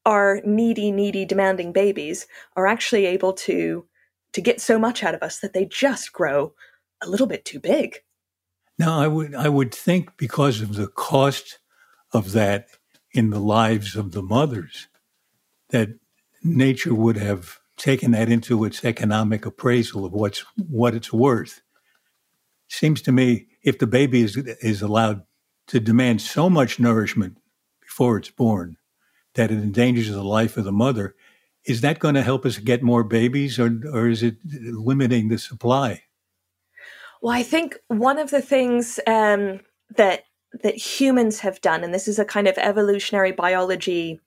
our 0.06 0.40
needy, 0.44 0.90
needy, 0.90 1.24
demanding 1.24 1.72
babies 1.72 2.26
are 2.56 2.66
actually 2.66 3.04
able 3.04 3.34
to 3.34 3.86
to 4.32 4.40
get 4.40 4.60
so 4.60 4.78
much 4.78 5.02
out 5.02 5.14
of 5.14 5.22
us 5.22 5.38
that 5.40 5.52
they 5.52 5.64
just 5.64 6.12
grow 6.12 6.52
a 7.00 7.08
little 7.08 7.26
bit 7.26 7.44
too 7.44 7.60
big. 7.60 7.98
Now, 8.78 9.00
I 9.00 9.08
would 9.08 9.34
I 9.34 9.48
would 9.48 9.74
think 9.74 10.16
because 10.16 10.60
of 10.60 10.74
the 10.74 10.88
cost 10.88 11.58
of 12.12 12.32
that 12.32 12.68
in 13.12 13.30
the 13.30 13.40
lives 13.40 13.96
of 13.96 14.12
the 14.12 14.22
mothers, 14.22 14.88
that 15.70 15.90
nature 16.42 16.94
would 16.94 17.16
have 17.16 17.58
taken 17.76 18.10
that 18.12 18.28
into 18.28 18.64
its 18.64 18.84
economic 18.84 19.46
appraisal 19.46 20.04
of 20.04 20.12
what's 20.12 20.44
what 20.56 20.94
it's 20.94 21.12
worth. 21.12 21.60
Seems 22.68 23.00
to 23.02 23.12
me 23.12 23.46
if 23.62 23.78
the 23.78 23.86
baby 23.86 24.22
is 24.22 24.36
is 24.36 24.82
allowed 24.82 25.22
to 25.68 25.80
demand 25.80 26.20
so 26.20 26.48
much 26.48 26.78
nourishment 26.78 27.38
before 27.80 28.16
it's 28.16 28.30
born 28.30 28.76
that 29.34 29.50
it 29.50 29.58
endangers 29.58 30.10
the 30.10 30.22
life 30.22 30.56
of 30.56 30.64
the 30.64 30.72
mother, 30.72 31.14
is 31.68 31.82
that 31.82 31.98
going 31.98 32.14
to 32.14 32.22
help 32.22 32.46
us 32.46 32.56
get 32.58 32.82
more 32.82 33.04
babies 33.04 33.58
or 33.58 33.70
or 33.92 34.08
is 34.08 34.22
it 34.22 34.36
limiting 34.44 35.28
the 35.28 35.38
supply? 35.38 36.02
Well, 37.20 37.34
I 37.34 37.42
think 37.42 37.78
one 37.88 38.18
of 38.18 38.30
the 38.30 38.42
things 38.42 38.98
um, 39.06 39.60
that 39.96 40.24
that 40.62 40.76
humans 40.76 41.40
have 41.40 41.60
done, 41.60 41.84
and 41.84 41.92
this 41.92 42.08
is 42.08 42.18
a 42.18 42.24
kind 42.24 42.48
of 42.48 42.56
evolutionary 42.56 43.32
biology 43.32 44.18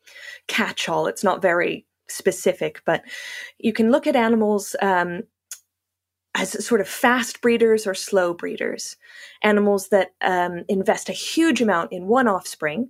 catch 0.48 0.88
all, 0.88 1.08
it's 1.08 1.24
not 1.24 1.42
very 1.42 1.86
specific, 2.08 2.82
but 2.86 3.04
you 3.58 3.74
can 3.74 3.92
look 3.92 4.06
at 4.06 4.16
animals 4.16 4.76
um, 4.82 5.24
as 6.36 6.64
sort 6.66 6.80
of 6.80 6.88
fast 6.88 7.42
breeders 7.42 7.88
or 7.88 7.96
slow 7.96 8.34
breeders, 8.34 8.98
animals 9.42 9.90
that 9.90 10.12
um, 10.22 10.64
invest 10.70 11.10
a 11.10 11.14
huge 11.14 11.62
amount 11.62 11.92
in 11.92 12.08
one 12.08 12.28
offspring, 12.28 12.90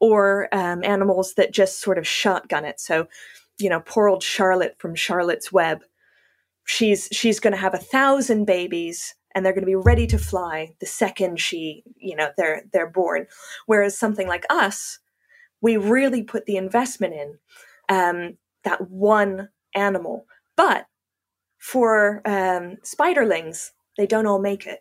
or 0.00 0.48
um, 0.52 0.84
animals 0.84 1.34
that 1.34 1.52
just 1.52 1.80
sort 1.80 1.98
of 1.98 2.06
shotgun 2.06 2.64
it. 2.64 2.78
So, 2.78 3.08
you 3.58 3.68
know, 3.68 3.80
poor 3.80 4.08
old 4.08 4.22
Charlotte 4.22 4.76
from 4.78 4.94
Charlotte's 4.94 5.52
Web, 5.52 5.82
she's 6.64 7.08
she's 7.12 7.40
going 7.40 7.52
to 7.52 7.60
have 7.60 7.74
a 7.74 7.78
thousand 7.78 8.44
babies 8.44 9.14
and 9.34 9.44
they're 9.44 9.52
going 9.52 9.62
to 9.62 9.66
be 9.66 9.74
ready 9.74 10.06
to 10.06 10.18
fly 10.18 10.74
the 10.80 10.86
second 10.86 11.38
she, 11.38 11.82
you 11.96 12.16
know, 12.16 12.30
they're 12.36 12.62
they're 12.72 12.90
born. 12.90 13.26
Whereas 13.66 13.96
something 13.96 14.26
like 14.26 14.44
us, 14.50 14.98
we 15.60 15.76
really 15.76 16.22
put 16.22 16.46
the 16.46 16.56
investment 16.56 17.14
in 17.14 17.38
um, 17.88 18.36
that 18.64 18.90
one 18.90 19.48
animal. 19.74 20.26
But 20.56 20.86
for 21.58 22.22
um, 22.24 22.76
spiderlings, 22.84 23.70
they 23.96 24.06
don't 24.06 24.26
all 24.26 24.40
make 24.40 24.66
it. 24.66 24.80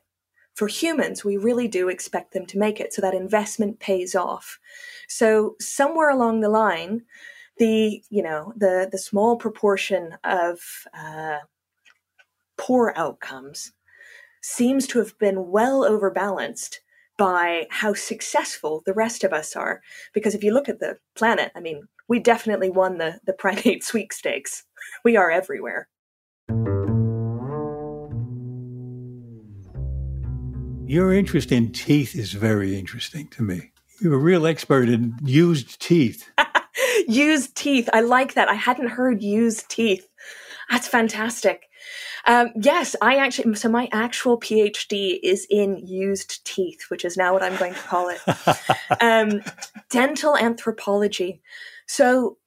For 0.53 0.67
humans, 0.67 1.23
we 1.23 1.37
really 1.37 1.67
do 1.67 1.87
expect 1.87 2.33
them 2.33 2.47
to 2.47 2.57
make 2.57 2.79
it, 2.79 2.93
so 2.93 3.01
that 3.01 3.13
investment 3.13 3.79
pays 3.79 4.15
off. 4.15 4.59
So 5.07 5.55
somewhere 5.59 6.09
along 6.09 6.41
the 6.41 6.49
line, 6.49 7.03
the 7.59 8.03
you 8.09 8.21
know 8.23 8.53
the 8.55 8.87
the 8.91 8.97
small 8.97 9.35
proportion 9.35 10.17
of 10.23 10.59
uh, 10.93 11.37
poor 12.57 12.93
outcomes 12.95 13.71
seems 14.41 14.87
to 14.87 14.99
have 14.99 15.17
been 15.19 15.49
well 15.49 15.83
overbalanced 15.83 16.81
by 17.17 17.65
how 17.69 17.93
successful 17.93 18.83
the 18.85 18.93
rest 18.93 19.23
of 19.23 19.33
us 19.33 19.55
are. 19.55 19.81
Because 20.13 20.35
if 20.35 20.43
you 20.43 20.53
look 20.53 20.69
at 20.69 20.79
the 20.79 20.97
planet, 21.15 21.51
I 21.55 21.59
mean, 21.59 21.87
we 22.07 22.19
definitely 22.19 22.69
won 22.69 22.97
the, 22.97 23.19
the 23.25 23.33
primate 23.39 23.83
sweepstakes. 23.83 24.63
We 25.03 25.17
are 25.17 25.31
everywhere. 25.31 25.87
Your 30.85 31.13
interest 31.13 31.51
in 31.51 31.73
teeth 31.73 32.15
is 32.15 32.31
very 32.31 32.79
interesting 32.79 33.27
to 33.29 33.43
me. 33.43 33.71
You're 33.99 34.13
a 34.13 34.17
real 34.17 34.47
expert 34.47 34.87
in 34.87 35.15
used 35.21 35.81
teeth. 35.81 36.29
used 37.07 37.55
teeth. 37.55 37.89
I 37.93 38.01
like 38.01 38.33
that. 38.35 38.49
I 38.49 38.53
hadn't 38.53 38.89
heard 38.89 39.23
used 39.23 39.69
teeth. 39.69 40.07
That's 40.69 40.87
fantastic. 40.87 41.63
Um, 42.25 42.49
yes, 42.61 42.95
I 43.01 43.17
actually, 43.17 43.55
so 43.55 43.69
my 43.69 43.87
actual 43.93 44.37
PhD 44.37 45.17
is 45.23 45.47
in 45.49 45.77
used 45.77 46.45
teeth, 46.45 46.85
which 46.89 47.05
is 47.05 47.15
now 47.15 47.31
what 47.31 47.41
I'm 47.41 47.55
going 47.55 47.73
to 47.73 47.79
call 47.79 48.09
it. 48.09 48.19
um, 49.01 49.41
dental 49.89 50.35
anthropology. 50.35 51.41
So 51.87 52.37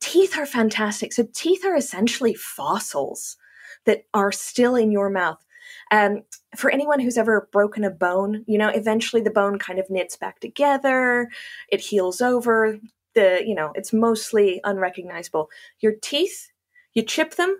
teeth 0.00 0.36
are 0.36 0.46
fantastic. 0.46 1.12
So 1.12 1.28
teeth 1.32 1.64
are 1.64 1.76
essentially 1.76 2.34
fossils 2.34 3.36
that 3.84 4.04
are 4.12 4.32
still 4.32 4.74
in 4.74 4.90
your 4.90 5.08
mouth. 5.08 5.38
Um, 5.90 6.22
for 6.56 6.70
anyone 6.70 7.00
who's 7.00 7.16
ever 7.16 7.48
broken 7.52 7.84
a 7.84 7.90
bone, 7.90 8.44
you 8.46 8.58
know, 8.58 8.68
eventually 8.68 9.22
the 9.22 9.30
bone 9.30 9.58
kind 9.58 9.78
of 9.78 9.88
knits 9.88 10.16
back 10.16 10.40
together, 10.40 11.28
it 11.70 11.80
heals 11.80 12.20
over. 12.20 12.78
The, 13.14 13.42
you 13.44 13.54
know, 13.54 13.72
it's 13.74 13.92
mostly 13.92 14.60
unrecognizable. 14.64 15.48
Your 15.80 15.94
teeth, 16.00 16.50
you 16.94 17.02
chip 17.02 17.34
them, 17.34 17.56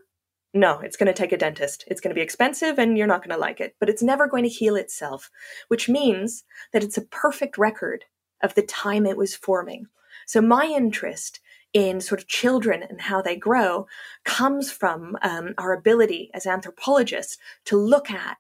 no, 0.55 0.81
it's 0.81 0.97
going 0.97 1.09
to 1.09 1.13
take 1.13 1.33
a 1.33 1.37
dentist. 1.37 1.85
It's 1.89 2.01
going 2.01 2.11
to 2.11 2.19
be 2.19 2.23
expensive 2.23 2.79
and 2.79 2.97
you're 2.97 3.07
not 3.07 3.21
going 3.21 3.35
to 3.35 3.41
like 3.41 3.61
it, 3.61 3.77
but 3.79 3.89
it's 3.89 4.03
never 4.03 4.27
going 4.27 4.45
to 4.45 4.49
heal 4.49 4.77
itself, 4.77 5.31
which 5.69 5.89
means 5.89 6.45
that 6.73 6.83
it's 6.83 6.97
a 6.97 7.03
perfect 7.03 7.59
record 7.59 8.05
of 8.43 8.55
the 8.55 8.63
time 8.63 9.05
it 9.05 9.17
was 9.17 9.35
forming. 9.35 9.87
So 10.27 10.41
my 10.41 10.65
interest 10.65 11.41
in 11.75 12.01
sort 12.01 12.21
of 12.21 12.29
children 12.29 12.83
and 12.83 13.01
how 13.01 13.21
they 13.21 13.37
grow 13.37 13.87
comes 14.25 14.73
from 14.73 15.19
um, 15.23 15.55
our 15.59 15.73
ability 15.73 16.31
as 16.33 16.47
anthropologists 16.47 17.37
to 17.67 17.77
look 17.77 18.11
at 18.11 18.39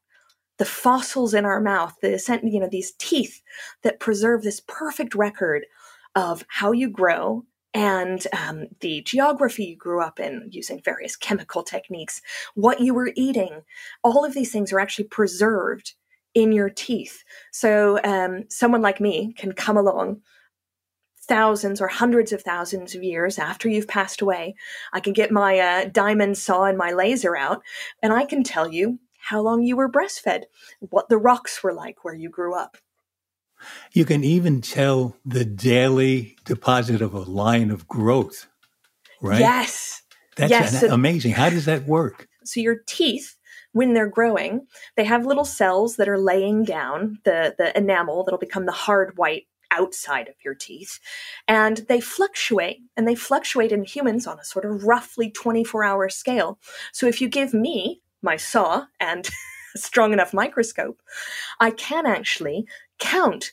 the 0.57 0.65
fossils 0.65 1.35
in 1.35 1.45
our 1.45 1.61
mouth, 1.61 1.95
the 2.03 2.41
you 2.43 2.59
know 2.59 2.69
these 2.69 2.93
teeth 2.99 3.43
that 3.83 4.00
preserve 4.00 4.43
this 4.43 4.61
perfect 4.67 5.15
record 5.15 5.67
of 6.15 6.45
how 6.49 6.73
you 6.73 6.88
grow 6.88 7.45
and 7.75 8.27
um, 8.33 8.67
the 8.81 9.03
geography 9.03 9.65
you 9.65 9.77
grew 9.77 10.03
up 10.03 10.19
in 10.19 10.49
using 10.50 10.81
various 10.83 11.17
chemical 11.17 11.62
techniques, 11.62 12.23
what 12.55 12.81
you 12.81 12.95
were 12.95 13.12
eating, 13.15 13.62
all 14.03 14.25
of 14.25 14.35
these 14.35 14.50
things 14.50 14.73
are 14.73 14.81
actually 14.81 15.05
preserved 15.05 15.95
in 16.35 16.53
your 16.53 16.71
teeth. 16.71 17.25
So 17.53 18.00
um, 18.05 18.45
someone 18.49 18.83
like 18.83 19.00
me 19.00 19.33
can 19.35 19.53
come 19.53 19.77
along 19.77 20.23
thousands 21.21 21.81
or 21.81 21.88
hundreds 21.88 22.33
of 22.33 22.43
thousands 22.43 22.95
of 22.95 23.03
years 23.03 23.38
after 23.38 23.69
you've 23.69 23.87
passed 23.87 24.23
away. 24.23 24.55
I 24.93 25.00
can 25.00 25.12
get 25.12 25.31
my 25.31 25.59
uh, 25.59 25.85
diamond 25.93 26.38
saw 26.38 26.65
and 26.65 26.79
my 26.79 26.91
laser 26.93 27.37
out, 27.37 27.62
and 28.03 28.12
I 28.12 28.25
can 28.25 28.43
tell 28.43 28.73
you 28.73 28.99
how 29.19 29.41
long 29.41 29.62
you 29.62 29.77
were 29.77 29.91
breastfed, 29.91 30.45
what 30.81 31.09
the 31.09 31.19
rocks 31.19 31.62
were 31.62 31.75
like 31.75 32.03
where 32.03 32.15
you 32.15 32.31
grew 32.31 32.55
up. 32.55 32.79
You 33.93 34.05
can 34.05 34.25
even 34.25 34.61
tell 34.61 35.17
the 35.25 35.45
daily 35.45 36.37
deposit 36.45 37.00
of 37.00 37.15
a 37.15 37.21
line 37.21 37.71
of 37.71 37.87
growth, 37.88 38.47
right? 39.21 39.41
Yes. 39.41 40.03
That's 40.37 40.50
yes. 40.50 40.83
amazing. 40.85 41.33
How 41.33 41.50
does 41.50 41.65
that 41.65 41.87
work? 41.87 42.29
So 42.45 42.61
your 42.61 42.77
teeth, 42.87 43.37
when 43.73 43.93
they're 43.93 44.09
growing, 44.09 44.67
they 44.97 45.05
have 45.05 45.27
little 45.27 45.45
cells 45.45 45.97
that 45.97 46.09
are 46.09 46.19
laying 46.19 46.65
down 46.65 47.19
the, 47.25 47.55
the 47.59 47.77
enamel 47.77 48.25
that'll 48.25 48.38
become 48.38 48.67
the 48.67 48.73
hard 48.73 49.17
white 49.19 49.47
outside 49.71 50.29
of 50.29 50.35
your 50.45 50.55
teeth. 50.55 50.99
And 51.47 51.79
they 51.88 52.00
fluctuate, 52.00 52.79
and 52.97 53.07
they 53.07 53.15
fluctuate 53.15 53.73
in 53.73 53.85
humans 53.85 54.27
on 54.27 54.38
a 54.38 54.45
sort 54.45 54.65
of 54.65 54.85
roughly 54.85 55.31
24 55.31 55.85
hour 55.85 56.09
scale. 56.09 56.59
So 56.93 57.07
if 57.07 57.21
you 57.21 57.29
give 57.29 57.53
me 57.53 58.00
my 58.23 58.37
saw 58.37 58.87
and 59.00 59.29
a 59.75 59.79
strong 59.79 60.12
enough 60.12 60.33
microscope, 60.33 61.00
I 61.61 61.71
can 61.71 62.07
actually 62.07 62.67
count 62.99 63.52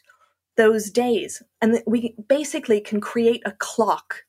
those 0.57 0.89
days. 0.89 1.43
And 1.61 1.81
we 1.85 2.15
basically 2.27 2.79
can 2.81 3.01
create 3.01 3.41
a 3.45 3.51
clock 3.51 4.23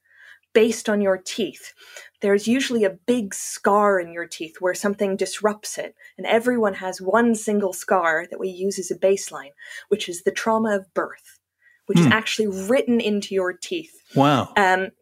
based 0.53 0.89
on 0.89 1.03
your 1.03 1.19
teeth. 1.19 1.75
There's 2.23 2.49
usually 2.49 2.85
a 2.85 2.99
big 3.07 3.35
scar 3.35 4.01
in 4.01 4.13
your 4.13 4.27
teeth 4.27 4.57
where 4.59 4.73
something 4.73 5.17
disrupts 5.17 5.77
it. 5.77 5.95
And 6.17 6.27
everyone 6.27 6.75
has 6.75 7.01
one 7.01 7.35
single 7.35 7.75
scar 7.75 8.27
that 8.31 8.41
we 8.41 8.49
use 8.49 8.79
as 8.79 8.91
a 8.91 8.99
baseline, 8.99 9.53
which 9.89 10.09
is 10.09 10.23
the 10.23 10.31
trauma 10.31 10.75
of 10.77 10.93
birth, 10.95 11.39
which 11.87 11.99
is 11.99 12.07
hmm. 12.07 12.13
actually 12.13 12.49
written 12.49 13.01
into 13.01 13.35
your 13.35 13.53
teeth. 13.53 14.01
Wow. 14.15 14.55
Um, 14.57 14.93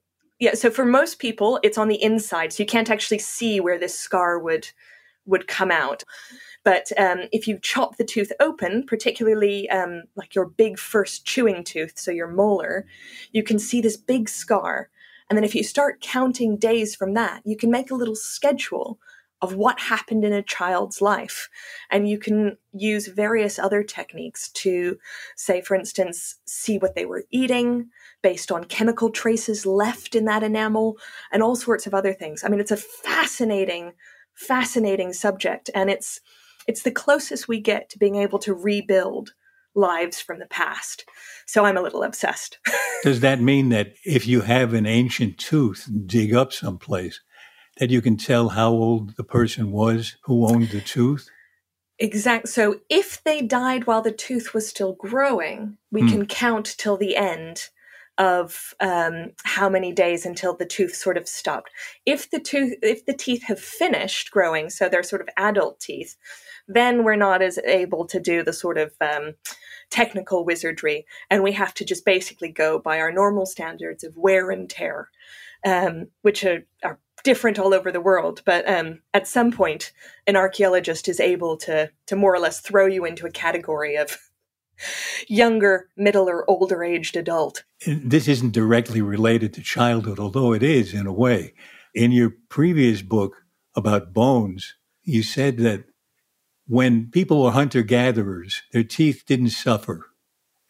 yeah, 0.41 0.55
so 0.55 0.71
for 0.71 0.85
most 0.85 1.21
people, 1.21 1.61
it's 1.63 1.79
on 1.79 1.87
the 1.87 2.03
inside, 2.03 2.53
so 2.53 2.63
you 2.63 2.67
can't 2.67 2.91
actually 2.91 3.21
see 3.21 3.61
where 3.61 3.79
this 3.79 3.99
scar 3.99 4.39
would 4.39 4.69
would 5.27 5.47
come 5.47 5.71
out. 5.71 6.03
But 6.65 6.91
um, 6.99 7.29
if 7.31 7.47
you 7.47 7.59
chop 7.61 7.97
the 7.97 8.05
tooth 8.05 8.33
open, 8.41 8.85
particularly 8.87 9.69
um, 9.69 10.05
like 10.17 10.35
your 10.35 10.47
big 10.47 10.79
first 10.79 11.27
chewing 11.27 11.63
tooth, 11.63 11.99
so 11.99 12.11
your 12.11 12.27
molar, 12.29 12.87
you 13.33 13.43
can 13.43 13.59
see 13.59 13.81
this 13.81 13.99
big 13.99 14.29
scar. 14.29 14.89
And 15.29 15.37
then 15.37 15.45
if 15.45 15.55
you 15.55 15.63
start 15.63 16.01
counting 16.01 16.57
days 16.57 16.95
from 16.95 17.15
that, 17.15 17.43
you 17.45 17.57
can 17.57 17.71
make 17.71 17.91
a 17.91 17.95
little 17.95 18.17
schedule 18.17 18.99
of 19.43 19.55
what 19.55 19.79
happened 19.79 20.25
in 20.25 20.33
a 20.33 20.43
child's 20.43 21.03
life. 21.03 21.51
And 21.91 22.09
you 22.09 22.19
can 22.19 22.57
use 22.73 23.09
various 23.09 23.59
other 23.59 23.83
techniques 23.83 24.49
to, 24.51 24.97
say, 25.37 25.61
for 25.61 25.75
instance, 25.75 26.37
see 26.47 26.79
what 26.79 26.95
they 26.95 27.05
were 27.05 27.25
eating 27.31 27.91
based 28.23 28.51
on 28.51 28.65
chemical 28.65 29.11
traces 29.11 29.67
left 29.67 30.15
in 30.15 30.25
that 30.25 30.43
enamel 30.43 30.97
and 31.31 31.43
all 31.43 31.57
sorts 31.57 31.87
of 31.87 31.93
other 31.93 32.15
things. 32.15 32.43
I 32.43 32.49
mean, 32.49 32.61
it's 32.61 32.71
a 32.71 32.77
fascinating, 32.79 33.93
fascinating 34.33 35.13
subject. 35.13 35.69
And 35.75 35.91
it's, 35.91 36.21
it's 36.67 36.83
the 36.83 36.91
closest 36.91 37.49
we 37.49 37.61
get 37.61 37.89
to 37.91 37.99
being 37.99 38.17
able 38.17 38.39
to 38.41 38.55
rebuild 38.55 39.33
lives 39.75 40.21
from 40.21 40.39
the 40.39 40.47
past. 40.47 41.05
So 41.47 41.65
I'm 41.65 41.77
a 41.77 41.83
little 41.83 42.03
obsessed. 42.03 42.59
Does 43.03 43.21
that 43.21 43.41
mean 43.41 43.71
that 43.71 43.95
if 44.05 44.27
you 44.27 44.43
have 44.43 44.73
an 44.73 44.87
ancient 44.87 45.39
tooth, 45.39 45.89
dig 46.07 46.35
up 46.35 46.53
someplace, 46.53 47.21
that 47.79 47.91
you 47.91 48.01
can 48.01 48.17
tell 48.17 48.51
how 48.51 48.71
old 48.71 49.17
the 49.17 49.25
person 49.25 49.73
was 49.73 50.17
who 50.25 50.47
owned 50.47 50.69
the 50.69 50.81
tooth? 50.81 51.29
Exact. 51.99 52.49
So 52.49 52.81
if 52.89 53.23
they 53.23 53.41
died 53.41 53.87
while 53.87 54.03
the 54.03 54.13
tooth 54.13 54.55
was 54.55 54.69
still 54.69 54.95
growing, 54.95 55.79
we 55.91 56.03
hmm. 56.03 56.09
can 56.09 56.27
count 56.27 56.75
till 56.79 56.97
the 56.97 57.17
end 57.17 57.69
of 58.17 58.75
um, 58.81 59.33
how 59.45 59.69
many 59.69 59.93
days 59.93 60.25
until 60.25 60.57
the 60.57 60.67
tooth 60.67 60.95
sort 60.95 61.17
of 61.17 61.29
stopped. 61.29 61.71
If 62.07 62.31
the 62.31 62.41
tooth, 62.41 62.75
if 62.83 63.07
the 63.07 63.13
teeth 63.13 63.45
have 63.45 63.59
finished 63.59 64.31
growing, 64.31 64.71
so 64.71 64.89
they're 64.89 65.03
sort 65.03 65.23
of 65.23 65.29
adult 65.37 65.81
teeth, 65.81 66.17
then 66.67 67.05
we're 67.05 67.17
not 67.17 67.43
as 67.43 67.59
able 67.59 68.07
to 68.07 68.21
do 68.21 68.43
the 68.43 68.53
sort 68.53 68.79
of 68.79 68.93
um, 69.01 69.35
technical 69.91 70.45
wizardry, 70.45 71.07
and 71.31 71.43
we 71.43 71.53
have 71.53 71.75
to 71.75 71.85
just 71.85 72.05
basically 72.05 72.51
go 72.51 72.79
by 72.79 72.99
our 72.99 73.13
normal 73.13 73.47
standards 73.47 74.05
of 74.05 74.17
wear 74.17 74.51
and 74.51 74.69
tear, 74.69 75.09
um, 75.65 76.09
which 76.23 76.45
are, 76.45 76.65
are, 76.83 76.99
different 77.23 77.59
all 77.59 77.73
over 77.73 77.91
the 77.91 78.03
world. 78.03 78.43
But 78.45 78.69
um, 78.69 79.01
at 79.15 79.27
some 79.27 79.51
point, 79.51 79.93
an 80.27 80.37
archaeologist 80.37 81.09
is 81.09 81.21
able 81.21 81.57
to 81.59 81.91
to 82.07 82.17
more 82.17 82.35
or 82.35 82.39
less 82.39 82.61
throw 82.61 82.87
you 82.87 83.05
into 83.07 83.27
a 83.27 83.31
category 83.31 83.97
of 83.97 84.19
younger, 85.29 85.89
middle, 85.97 86.29
or 86.29 86.49
older 86.51 86.85
aged 86.85 87.17
adult. 87.17 87.65
This 87.87 88.29
isn't 88.29 88.53
directly 88.53 89.01
related 89.01 89.55
to 89.55 89.63
childhood, 89.63 90.19
although 90.19 90.53
it 90.53 90.63
is 90.63 90.93
in 90.93 91.07
a 91.07 91.13
way. 91.13 91.55
In 91.95 92.13
your 92.13 92.33
previous 92.49 93.03
book 93.03 93.45
about 93.77 94.13
bones, 94.13 94.75
you 95.03 95.23
said 95.23 95.59
that 95.59 95.85
when 96.67 97.11
people 97.11 97.43
were 97.43 97.51
hunter 97.51 97.83
gatherers, 97.83 98.63
their 98.73 98.85
teeth 98.85 99.25
didn't 99.27 99.51
suffer 99.51 100.07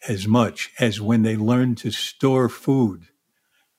as 0.07 0.27
much 0.27 0.71
as 0.79 1.01
when 1.01 1.23
they 1.23 1.35
learned 1.35 1.77
to 1.79 1.91
store 1.91 2.49
food, 2.49 3.05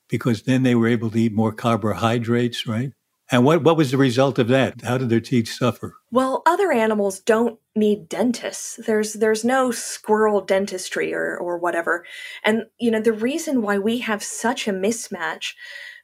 because 0.09 0.43
then 0.43 0.63
they 0.63 0.75
were 0.75 0.89
able 0.89 1.11
to 1.11 1.19
eat 1.19 1.33
more 1.33 1.53
carbohydrates, 1.53 2.67
right? 2.67 2.93
And 3.31 3.45
what, 3.45 3.65
what 3.65 3.77
was 3.77 3.91
the 3.91 3.97
result 3.97 4.39
of 4.39 4.49
that? 4.49 4.83
How 4.83 4.99
did 4.99 5.09
their 5.09 5.21
teeth 5.21 5.49
suffer? 5.49 5.97
Well, 6.13 6.43
other 6.47 6.71
animals 6.71 7.19
don't 7.21 7.59
need 7.75 8.09
dentists. 8.09 8.79
There's 8.87 9.15
there's 9.15 9.45
no 9.45 9.73
squirrel 9.73 10.41
dentistry 10.41 11.13
or 11.13 11.37
or 11.37 11.59
whatever. 11.59 12.05
And 12.45 12.67
you 12.79 12.91
know 12.91 13.01
the 13.01 13.13
reason 13.13 13.63
why 13.63 13.79
we 13.79 13.99
have 13.99 14.23
such 14.23 14.69
a 14.69 14.73
mismatch 14.73 15.55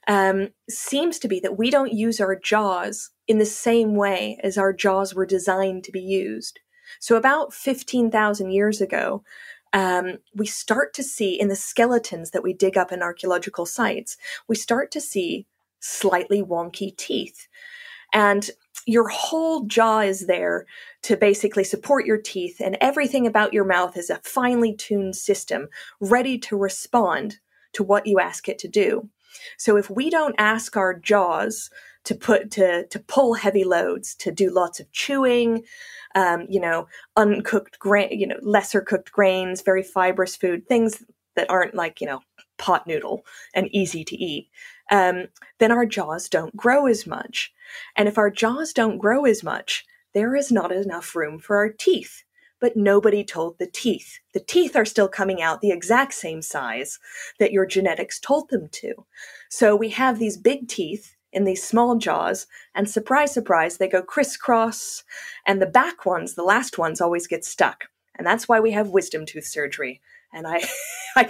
um, 0.07 0.49
seems 0.69 1.19
to 1.19 1.27
be 1.27 1.39
that 1.39 1.57
we 1.57 1.69
don't 1.69 1.93
use 1.93 2.19
our 2.19 2.35
jaws 2.35 3.11
in 3.27 3.37
the 3.37 3.45
same 3.45 3.95
way 3.95 4.39
as 4.43 4.57
our 4.57 4.73
jaws 4.73 5.15
were 5.15 5.25
designed 5.25 5.83
to 5.85 5.91
be 5.91 6.01
used. 6.01 6.59
So, 6.99 7.15
about 7.15 7.53
15,000 7.53 8.51
years 8.51 8.81
ago, 8.81 9.23
um, 9.71 10.17
we 10.35 10.45
start 10.45 10.93
to 10.95 11.03
see 11.03 11.39
in 11.39 11.47
the 11.47 11.55
skeletons 11.55 12.31
that 12.31 12.43
we 12.43 12.53
dig 12.53 12.77
up 12.77 12.91
in 12.91 13.01
archaeological 13.01 13.65
sites, 13.65 14.17
we 14.47 14.55
start 14.55 14.91
to 14.91 15.01
see 15.01 15.47
slightly 15.79 16.41
wonky 16.41 16.95
teeth. 16.95 17.47
And 18.13 18.49
your 18.85 19.07
whole 19.07 19.65
jaw 19.65 20.01
is 20.01 20.27
there 20.27 20.65
to 21.03 21.17
basically 21.17 21.63
support 21.63 22.05
your 22.05 22.17
teeth, 22.17 22.61
and 22.63 22.77
everything 22.79 23.25
about 23.25 23.53
your 23.53 23.65
mouth 23.65 23.97
is 23.97 24.09
a 24.09 24.19
finely 24.23 24.75
tuned 24.75 25.15
system 25.15 25.67
ready 25.99 26.37
to 26.39 26.57
respond 26.57 27.39
to 27.73 27.83
what 27.83 28.05
you 28.05 28.19
ask 28.19 28.47
it 28.47 28.59
to 28.59 28.67
do. 28.67 29.09
So 29.57 29.77
if 29.77 29.89
we 29.89 30.09
don't 30.09 30.35
ask 30.37 30.77
our 30.77 30.93
jaws 30.93 31.69
to 32.05 32.15
put 32.15 32.51
to 32.51 32.85
to 32.87 32.99
pull 32.99 33.33
heavy 33.35 33.63
loads, 33.63 34.15
to 34.15 34.31
do 34.31 34.49
lots 34.49 34.79
of 34.79 34.91
chewing, 34.91 35.63
um, 36.15 36.45
you 36.49 36.59
know, 36.59 36.87
uncooked 37.15 37.79
grain, 37.79 38.09
you 38.11 38.27
know, 38.27 38.37
lesser 38.41 38.81
cooked 38.81 39.11
grains, 39.11 39.61
very 39.61 39.83
fibrous 39.83 40.35
food, 40.35 40.67
things 40.67 41.03
that 41.35 41.49
aren't 41.49 41.75
like 41.75 42.01
you 42.01 42.07
know 42.07 42.21
pot 42.57 42.85
noodle 42.87 43.25
and 43.53 43.67
easy 43.73 44.03
to 44.03 44.15
eat, 44.15 44.49
um, 44.91 45.25
then 45.59 45.71
our 45.71 45.85
jaws 45.85 46.29
don't 46.29 46.55
grow 46.55 46.85
as 46.87 47.07
much. 47.07 47.51
And 47.95 48.07
if 48.07 48.17
our 48.17 48.29
jaws 48.29 48.73
don't 48.73 48.99
grow 48.99 49.25
as 49.25 49.43
much, 49.43 49.85
there 50.13 50.35
is 50.35 50.51
not 50.51 50.71
enough 50.71 51.15
room 51.15 51.39
for 51.39 51.57
our 51.57 51.69
teeth 51.69 52.23
but 52.63 52.77
nobody 52.77 53.25
told 53.25 53.59
the 53.59 53.67
teeth. 53.67 54.19
The 54.33 54.39
teeth 54.39 54.77
are 54.77 54.85
still 54.85 55.09
coming 55.09 55.41
out 55.41 55.59
the 55.59 55.71
exact 55.71 56.13
same 56.13 56.41
size 56.41 56.97
that 57.37 57.51
your 57.51 57.65
genetics 57.65 58.21
told 58.21 58.49
them 58.49 58.69
to. 58.71 59.05
So 59.49 59.75
we 59.75 59.89
have 59.89 60.17
these 60.17 60.37
big 60.37 60.69
teeth 60.69 61.17
in 61.33 61.43
these 61.43 61.61
small 61.61 61.97
jaws, 61.97 62.47
and 62.73 62.89
surprise, 62.89 63.33
surprise, 63.33 63.77
they 63.77 63.89
go 63.89 64.01
crisscross, 64.01 65.03
and 65.45 65.61
the 65.61 65.65
back 65.65 66.05
ones, 66.05 66.35
the 66.35 66.43
last 66.43 66.77
ones, 66.77 67.01
always 67.01 67.27
get 67.27 67.43
stuck. 67.43 67.89
And 68.17 68.25
that's 68.25 68.47
why 68.47 68.61
we 68.61 68.71
have 68.71 68.87
wisdom 68.87 69.25
tooth 69.25 69.45
surgery. 69.45 69.99
And 70.31 70.47
I, 70.47 70.63
I, 71.17 71.27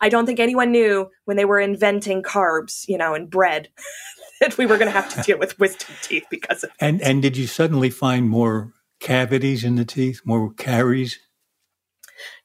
I 0.00 0.08
don't 0.08 0.24
think 0.24 0.38
anyone 0.38 0.70
knew 0.70 1.10
when 1.24 1.36
they 1.36 1.44
were 1.44 1.58
inventing 1.58 2.22
carbs, 2.22 2.86
you 2.86 2.96
know, 2.96 3.12
and 3.12 3.28
bread, 3.28 3.70
that 4.40 4.56
we 4.56 4.66
were 4.66 4.78
going 4.78 4.92
to 4.92 5.00
have 5.00 5.12
to 5.16 5.22
deal 5.22 5.38
with 5.38 5.58
wisdom 5.58 5.96
teeth 6.02 6.26
because 6.30 6.62
of. 6.62 6.70
And 6.78 7.02
and 7.02 7.22
did 7.22 7.36
you 7.36 7.48
suddenly 7.48 7.90
find 7.90 8.28
more 8.28 8.72
cavities 9.00 9.64
in 9.64 9.76
the 9.76 9.84
teeth, 9.84 10.20
more 10.24 10.52
caries? 10.52 11.18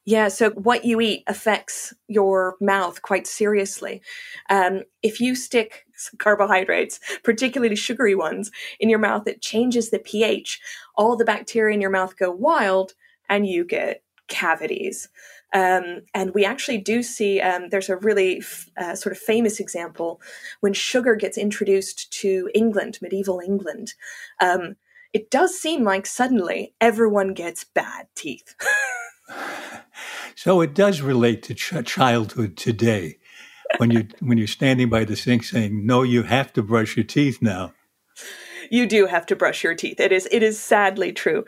Yeah, 0.04 0.28
so 0.28 0.50
what 0.50 0.84
you 0.84 1.00
eat 1.00 1.22
affects 1.26 1.94
your 2.08 2.56
mouth 2.60 3.02
quite 3.02 3.26
seriously. 3.26 4.02
Um, 4.50 4.82
if 5.02 5.20
you 5.20 5.34
stick 5.34 5.86
carbohydrates, 6.18 6.98
particularly 7.22 7.76
sugary 7.76 8.14
ones, 8.14 8.50
in 8.80 8.90
your 8.90 8.98
mouth, 8.98 9.26
it 9.28 9.40
changes 9.40 9.90
the 9.90 10.00
pH. 10.00 10.60
All 10.96 11.16
the 11.16 11.24
bacteria 11.24 11.74
in 11.74 11.80
your 11.80 11.90
mouth 11.90 12.18
go 12.18 12.30
wild, 12.30 12.94
and 13.28 13.46
you 13.46 13.64
get 13.64 14.02
cavities. 14.28 15.08
Um, 15.54 16.02
and 16.14 16.32
we 16.34 16.44
actually 16.44 16.78
do 16.78 17.02
see 17.02 17.40
um, 17.40 17.68
there's 17.68 17.90
a 17.90 17.96
really 17.96 18.38
f- 18.38 18.70
uh, 18.76 18.94
sort 18.94 19.12
of 19.14 19.18
famous 19.18 19.60
example 19.60 20.20
when 20.60 20.72
sugar 20.72 21.14
gets 21.14 21.36
introduced 21.36 22.10
to 22.20 22.50
England, 22.54 22.98
medieval 23.02 23.40
England. 23.40 23.92
Um, 24.40 24.76
it 25.12 25.30
does 25.30 25.58
seem 25.58 25.84
like 25.84 26.06
suddenly 26.06 26.74
everyone 26.80 27.34
gets 27.34 27.64
bad 27.64 28.06
teeth. 28.14 28.54
so 30.34 30.60
it 30.60 30.74
does 30.74 31.00
relate 31.00 31.42
to 31.44 31.54
ch- 31.54 31.84
childhood 31.84 32.56
today 32.56 33.18
when 33.78 33.90
you 33.90 34.08
when 34.20 34.38
you're 34.38 34.46
standing 34.46 34.88
by 34.88 35.04
the 35.04 35.16
sink 35.16 35.44
saying, 35.44 35.86
"No, 35.86 36.02
you 36.02 36.22
have 36.22 36.52
to 36.54 36.62
brush 36.62 36.96
your 36.96 37.04
teeth 37.04 37.40
now." 37.40 37.72
You 38.72 38.86
do 38.86 39.04
have 39.04 39.26
to 39.26 39.36
brush 39.36 39.62
your 39.62 39.74
teeth. 39.74 40.00
It 40.00 40.12
is 40.12 40.26
it 40.32 40.42
is 40.42 40.58
sadly 40.58 41.12
true. 41.12 41.44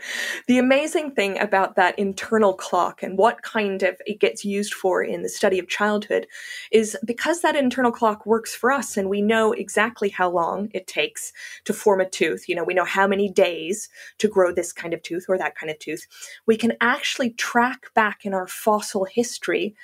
The 0.46 0.58
amazing 0.58 1.12
thing 1.12 1.40
about 1.40 1.74
that 1.76 1.98
internal 1.98 2.52
clock 2.52 3.02
and 3.02 3.16
what 3.16 3.40
kind 3.40 3.82
of 3.82 3.96
it 4.04 4.20
gets 4.20 4.44
used 4.44 4.74
for 4.74 5.02
in 5.02 5.22
the 5.22 5.28
study 5.30 5.58
of 5.58 5.66
childhood 5.66 6.26
is 6.70 6.98
because 7.02 7.40
that 7.40 7.56
internal 7.56 7.90
clock 7.90 8.26
works 8.26 8.54
for 8.54 8.70
us 8.70 8.98
and 8.98 9.08
we 9.08 9.22
know 9.22 9.52
exactly 9.52 10.10
how 10.10 10.30
long 10.30 10.68
it 10.74 10.87
takes 10.87 11.32
to 11.64 11.72
form 11.72 12.02
a 12.02 12.08
tooth. 12.08 12.46
You 12.46 12.56
know, 12.56 12.64
we 12.64 12.74
know 12.74 12.84
how 12.84 13.06
many 13.06 13.30
days 13.30 13.88
to 14.18 14.28
grow 14.28 14.52
this 14.52 14.74
kind 14.74 14.92
of 14.92 15.02
tooth 15.02 15.24
or 15.26 15.38
that 15.38 15.56
kind 15.56 15.70
of 15.70 15.78
tooth. 15.78 16.06
We 16.44 16.58
can 16.58 16.74
actually 16.82 17.30
track 17.30 17.87
back 17.94 18.26
in 18.26 18.34
our 18.34 18.46
fossil 18.46 19.06
history 19.06 19.74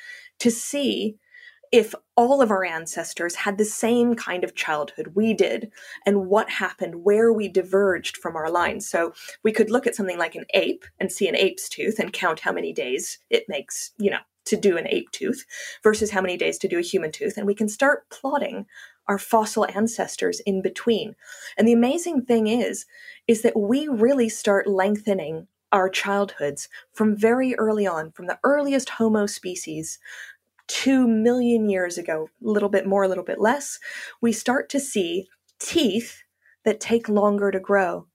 to 0.40 0.50
see 0.50 1.16
if 1.72 1.94
all 2.16 2.42
of 2.42 2.50
our 2.50 2.64
ancestors 2.64 3.34
had 3.36 3.56
the 3.56 3.64
same 3.64 4.14
kind 4.14 4.42
of 4.42 4.54
childhood 4.54 5.12
we 5.14 5.32
did 5.32 5.70
and 6.04 6.26
what 6.26 6.50
happened 6.50 7.04
where 7.04 7.32
we 7.32 7.48
diverged 7.48 8.16
from 8.16 8.34
our 8.36 8.50
lines. 8.50 8.88
So 8.88 9.12
we 9.44 9.52
could 9.52 9.70
look 9.70 9.86
at 9.86 9.94
something 9.94 10.18
like 10.18 10.34
an 10.34 10.46
ape 10.52 10.84
and 10.98 11.12
see 11.12 11.28
an 11.28 11.36
ape's 11.36 11.68
tooth 11.68 11.98
and 11.98 12.12
count 12.12 12.40
how 12.40 12.52
many 12.52 12.72
days 12.72 13.18
it 13.30 13.44
makes, 13.48 13.92
you 13.98 14.10
know, 14.10 14.18
to 14.46 14.56
do 14.56 14.76
an 14.76 14.88
ape 14.88 15.10
tooth 15.12 15.44
versus 15.82 16.10
how 16.10 16.20
many 16.20 16.36
days 16.36 16.58
to 16.58 16.68
do 16.68 16.78
a 16.78 16.82
human 16.82 17.12
tooth. 17.12 17.36
And 17.36 17.46
we 17.46 17.54
can 17.54 17.68
start 17.68 18.08
plotting 18.10 18.66
our 19.06 19.18
fossil 19.18 19.66
ancestors 19.74 20.40
in 20.40 20.62
between. 20.62 21.14
And 21.56 21.68
the 21.68 21.72
amazing 21.72 22.22
thing 22.22 22.48
is, 22.48 22.86
is 23.28 23.42
that 23.42 23.58
we 23.58 23.86
really 23.86 24.28
start 24.28 24.66
lengthening 24.66 25.46
our 25.72 25.88
childhoods 25.88 26.68
from 26.92 27.16
very 27.16 27.54
early 27.56 27.86
on, 27.86 28.10
from 28.10 28.26
the 28.26 28.38
earliest 28.42 28.90
Homo 28.90 29.26
species 29.26 30.00
two 30.70 31.08
million 31.08 31.68
years 31.68 31.98
ago, 31.98 32.28
a 32.44 32.48
little 32.48 32.68
bit 32.68 32.86
more, 32.86 33.02
a 33.02 33.08
little 33.08 33.24
bit 33.24 33.40
less, 33.40 33.80
we 34.20 34.32
start 34.32 34.68
to 34.70 34.78
see 34.78 35.26
teeth 35.58 36.22
that 36.64 36.78
take 36.78 37.08
longer 37.08 37.50
to 37.50 37.58
grow. 37.58 38.06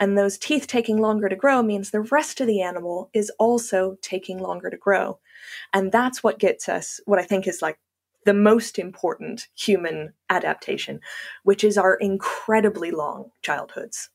And 0.00 0.16
those 0.16 0.38
teeth 0.38 0.66
taking 0.66 0.96
longer 0.96 1.28
to 1.28 1.36
grow 1.36 1.62
means 1.62 1.90
the 1.90 2.00
rest 2.00 2.40
of 2.40 2.46
the 2.46 2.62
animal 2.62 3.10
is 3.12 3.30
also 3.38 3.96
taking 4.00 4.38
longer 4.38 4.70
to 4.70 4.76
grow. 4.76 5.18
And 5.74 5.92
that's 5.92 6.22
what 6.22 6.38
gets 6.38 6.66
us 6.66 6.98
what 7.04 7.18
I 7.18 7.24
think 7.24 7.46
is 7.46 7.60
like 7.60 7.78
the 8.24 8.32
most 8.32 8.78
important 8.78 9.48
human 9.54 10.14
adaptation, 10.30 11.00
which 11.42 11.62
is 11.62 11.76
our 11.76 11.94
incredibly 11.96 12.90
long 12.90 13.32
childhoods. 13.42 14.08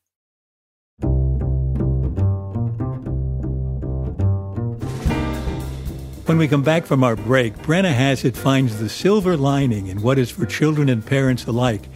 When 6.26 6.38
we 6.38 6.48
come 6.48 6.64
back 6.64 6.86
from 6.86 7.04
our 7.04 7.18
break, 7.18 7.54
Brenna 7.58 7.92
Hassett 7.92 8.38
finds 8.38 8.80
the 8.80 8.88
silver 8.88 9.36
lining 9.36 9.88
in 9.88 10.02
what 10.02 10.18
is 10.18 10.32
for 10.32 10.46
children 10.46 10.88
and 10.88 11.06
parents 11.06 11.46
alike 11.46 11.90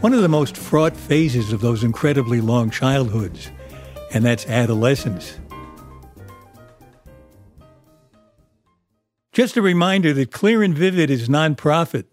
one 0.00 0.12
of 0.12 0.22
the 0.22 0.28
most 0.28 0.56
fraught 0.56 0.96
phases 0.96 1.52
of 1.52 1.60
those 1.60 1.82
incredibly 1.82 2.40
long 2.40 2.70
childhoods, 2.70 3.50
and 4.12 4.24
that's 4.24 4.46
adolescence. 4.46 5.40
Just 9.32 9.56
a 9.56 9.62
reminder 9.62 10.12
that 10.12 10.30
Clear 10.30 10.62
and 10.62 10.76
Vivid 10.76 11.10
is 11.10 11.28
nonprofit, 11.28 12.04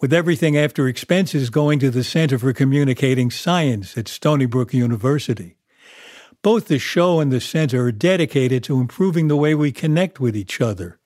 with 0.00 0.12
everything 0.12 0.56
after 0.56 0.88
expenses 0.88 1.50
going 1.50 1.78
to 1.80 1.90
the 1.90 2.04
Center 2.04 2.38
for 2.38 2.54
Communicating 2.54 3.30
Science 3.30 3.98
at 3.98 4.08
Stony 4.08 4.46
Brook 4.46 4.72
University. 4.72 5.56
Both 6.44 6.68
the 6.68 6.78
show 6.78 7.20
and 7.20 7.32
the 7.32 7.40
center 7.40 7.86
are 7.86 7.90
dedicated 7.90 8.62
to 8.64 8.78
improving 8.78 9.28
the 9.28 9.36
way 9.36 9.54
we 9.54 9.72
connect 9.72 10.20
with 10.20 10.36
each 10.36 10.60
other 10.60 10.98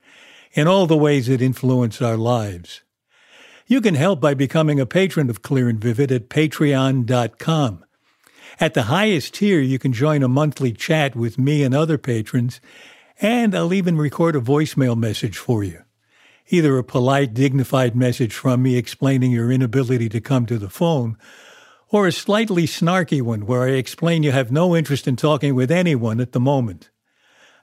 in 0.53 0.67
all 0.67 0.89
the 0.89 0.97
ways 0.97 1.29
that 1.29 1.41
influence 1.41 2.03
our 2.03 2.17
lives. 2.17 2.83
You 3.69 3.81
can 3.81 3.95
help 3.95 4.21
by 4.21 4.35
becoming 4.35 4.81
a 4.81 4.85
patron 4.85 5.31
of 5.31 5.43
Clear 5.43 5.69
and 5.69 5.81
Vivid 5.81 6.11
at 6.11 6.29
patreon.com. 6.29 7.85
At 8.59 8.75
the 8.75 8.83
highest 8.83 9.35
tier, 9.35 9.61
you 9.61 9.79
can 9.79 9.93
join 9.93 10.25
a 10.25 10.29
monthly 10.29 10.73
chat 10.73 11.15
with 11.15 11.39
me 11.39 11.63
and 11.63 11.73
other 11.73 11.99
patrons, 11.99 12.61
and 13.21 13.55
I'll 13.55 13.73
even 13.73 13.97
record 13.97 14.35
a 14.35 14.41
voicemail 14.41 14.97
message 14.97 15.39
for 15.39 15.63
you. 15.63 15.85
Either 16.49 16.77
a 16.79 16.83
polite, 16.83 17.33
dignified 17.33 17.95
message 17.95 18.35
from 18.35 18.61
me 18.65 18.77
explaining 18.77 19.31
your 19.31 19.53
inability 19.53 20.09
to 20.09 20.21
come 20.21 20.47
to 20.47 20.59
the 20.59 20.69
phone, 20.69 21.17
or 21.91 22.07
a 22.07 22.13
slightly 22.13 22.65
snarky 22.65 23.23
one 23.23 23.47
where 23.47 23.63
I 23.63 23.73
explain 23.73 24.23
you 24.23 24.33
have 24.33 24.53
no 24.53 24.77
interest 24.77 25.09
in 25.09 25.17
talking 25.17 25.55
with 25.55 25.71
anyone 25.71 26.21
at 26.21 26.33
the 26.33 26.41
moment. 26.41 26.91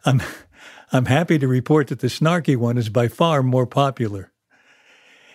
I'm, 0.06 0.22
I'm 0.92 1.06
happy 1.06 1.38
to 1.40 1.48
report 1.48 1.88
that 1.88 2.00
the 2.00 2.08
snarky 2.08 2.56
one 2.58 2.78
is 2.78 2.90
by 2.90 3.08
far 3.08 3.44
more 3.44 3.68
popular. 3.68 4.32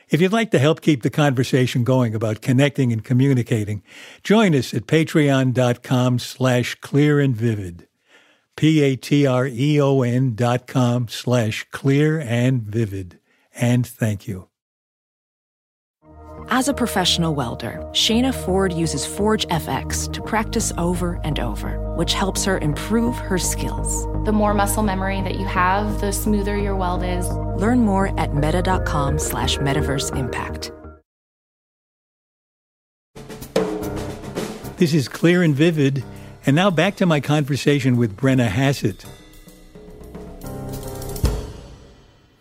If 0.09 0.20
you'd 0.20 0.33
like 0.33 0.50
to 0.50 0.59
help 0.59 0.81
keep 0.81 1.03
the 1.03 1.11
conversation 1.11 1.85
going 1.85 2.16
about 2.16 2.42
connecting 2.42 2.92
and 2.92 3.05
communicating, 3.05 3.85
join 4.24 4.57
us 4.57 4.74
at 4.74 4.87
patreon.com 4.87 6.18
slash 6.18 6.74
clear 6.76 7.20
and 7.20 7.37
vivid. 7.37 7.87
P-A-T-R-E-O-N 8.57 10.35
dot 10.35 10.66
com 10.66 11.09
slash 11.09 11.66
clear 11.70 12.18
and 12.18 12.62
vivid. 12.62 13.18
And 13.55 13.87
thank 13.87 14.29
you. 14.29 14.50
As 16.53 16.67
a 16.67 16.75
professional 16.75 17.37
welder, 17.37 17.79
Shayna 17.93 18.35
Ford 18.35 18.73
uses 18.73 19.07
Forge 19.07 19.47
FX 19.47 20.13
to 20.13 20.21
practice 20.21 20.73
over 20.79 21.21
and 21.23 21.39
over, 21.39 21.79
which 21.95 22.13
helps 22.13 22.45
her 22.45 22.59
improve 22.59 23.17
her 23.19 23.39
skills. 23.39 24.05
The 24.27 24.33
more 24.33 24.53
muscle 24.53 24.83
memory 24.83 25.23
that 25.23 25.37
you 25.37 25.47
have, 25.47 26.01
the 26.01 26.11
smoother 26.11 26.59
your 26.59 26.75
weld 26.75 27.05
is. 27.05 27.29
Learn 27.31 27.85
more 27.85 28.19
at 28.19 28.35
meta.com 28.35 29.21
slash 29.21 29.59
metaverse 29.59 30.11
impact. 30.17 30.73
This 34.79 34.93
is 34.93 35.07
Clear 35.07 35.45
and 35.45 35.55
Vivid, 35.55 36.03
and 36.47 36.57
now 36.57 36.69
back 36.69 36.97
to 36.97 37.07
my 37.07 37.21
conversation 37.21 37.97
with 37.97 38.17
Brenna 38.17 38.49
Hassett. 38.49 39.07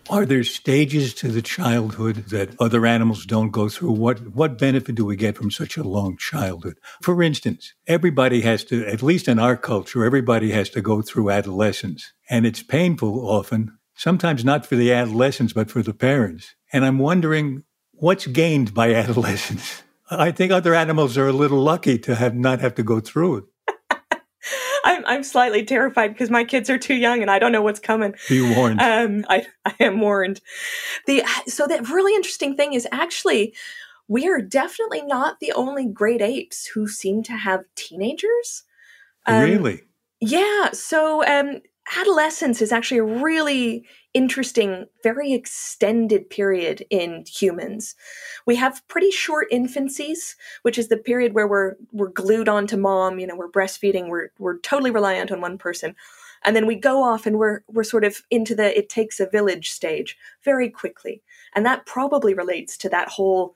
Are 0.09 0.25
there 0.25 0.43
stages 0.43 1.13
to 1.15 1.27
the 1.27 1.43
childhood 1.43 2.29
that 2.29 2.59
other 2.59 2.87
animals 2.87 3.27
don't 3.27 3.51
go 3.51 3.69
through? 3.69 3.91
What 3.91 4.35
what 4.35 4.57
benefit 4.57 4.95
do 4.95 5.05
we 5.05 5.15
get 5.15 5.37
from 5.37 5.51
such 5.51 5.77
a 5.77 5.83
long 5.83 6.17
childhood? 6.17 6.79
For 7.03 7.21
instance, 7.21 7.75
everybody 7.85 8.41
has 8.41 8.63
to, 8.65 8.87
at 8.87 9.03
least 9.03 9.27
in 9.27 9.37
our 9.37 9.55
culture, 9.55 10.03
everybody 10.03 10.49
has 10.49 10.71
to 10.71 10.81
go 10.81 11.03
through 11.03 11.29
adolescence. 11.29 12.11
And 12.27 12.47
it's 12.47 12.63
painful 12.63 13.29
often, 13.29 13.77
sometimes 13.95 14.43
not 14.43 14.65
for 14.65 14.75
the 14.75 14.91
adolescents, 14.91 15.53
but 15.53 15.69
for 15.69 15.83
the 15.83 15.93
parents. 15.93 16.55
And 16.73 16.85
I'm 16.85 16.97
wondering 16.97 17.63
what's 17.91 18.25
gained 18.25 18.73
by 18.73 18.93
adolescence? 19.03 19.83
I 20.09 20.31
think 20.31 20.51
other 20.51 20.73
animals 20.73 21.19
are 21.19 21.27
a 21.27 21.33
little 21.33 21.61
lucky 21.61 21.99
to 21.99 22.15
have 22.15 22.33
not 22.33 22.61
have 22.61 22.73
to 22.75 22.83
go 22.83 22.99
through 22.99 23.37
it. 23.37 23.43
I'm 24.83 25.05
I'm 25.05 25.23
slightly 25.23 25.63
terrified 25.63 26.09
because 26.09 26.29
my 26.29 26.43
kids 26.43 26.69
are 26.69 26.77
too 26.77 26.95
young 26.95 27.21
and 27.21 27.31
I 27.31 27.39
don't 27.39 27.51
know 27.51 27.61
what's 27.61 27.79
coming. 27.79 28.15
Be 28.27 28.55
warned. 28.55 28.81
Um, 28.81 29.25
I 29.29 29.45
I 29.65 29.73
am 29.79 29.99
warned. 29.99 30.41
The 31.05 31.23
so 31.47 31.67
the 31.67 31.81
really 31.91 32.15
interesting 32.15 32.55
thing 32.55 32.73
is 32.73 32.87
actually 32.91 33.55
we 34.07 34.27
are 34.27 34.41
definitely 34.41 35.03
not 35.03 35.39
the 35.39 35.51
only 35.53 35.85
great 35.85 36.21
apes 36.21 36.65
who 36.65 36.87
seem 36.87 37.23
to 37.23 37.33
have 37.33 37.63
teenagers. 37.75 38.63
Um, 39.25 39.43
really? 39.43 39.83
Yeah. 40.19 40.71
So 40.73 41.23
um, 41.25 41.61
adolescence 41.97 42.61
is 42.61 42.71
actually 42.71 42.99
a 42.99 43.03
really 43.03 43.85
interesting, 44.13 44.85
very 45.03 45.33
extended 45.33 46.29
period 46.29 46.85
in 46.89 47.23
humans. 47.27 47.95
We 48.45 48.55
have 48.55 48.87
pretty 48.87 49.11
short 49.11 49.47
infancies, 49.51 50.35
which 50.63 50.77
is 50.77 50.87
the 50.87 50.97
period 50.97 51.33
where 51.33 51.47
we're 51.47 51.75
we're 51.91 52.09
glued 52.09 52.49
onto 52.49 52.77
mom, 52.77 53.19
you 53.19 53.27
know, 53.27 53.35
we're 53.35 53.49
breastfeeding, 53.49 54.09
we're 54.09 54.29
we're 54.39 54.59
totally 54.59 54.91
reliant 54.91 55.31
on 55.31 55.41
one 55.41 55.57
person. 55.57 55.95
And 56.43 56.55
then 56.55 56.65
we 56.65 56.75
go 56.75 57.03
off 57.03 57.25
and 57.25 57.37
we're 57.37 57.61
we're 57.67 57.83
sort 57.83 58.03
of 58.03 58.21
into 58.31 58.55
the 58.55 58.77
it 58.77 58.89
takes 58.89 59.19
a 59.19 59.29
village 59.29 59.71
stage 59.71 60.17
very 60.43 60.69
quickly. 60.69 61.21
And 61.55 61.65
that 61.65 61.85
probably 61.85 62.33
relates 62.33 62.77
to 62.77 62.89
that 62.89 63.09
whole 63.09 63.55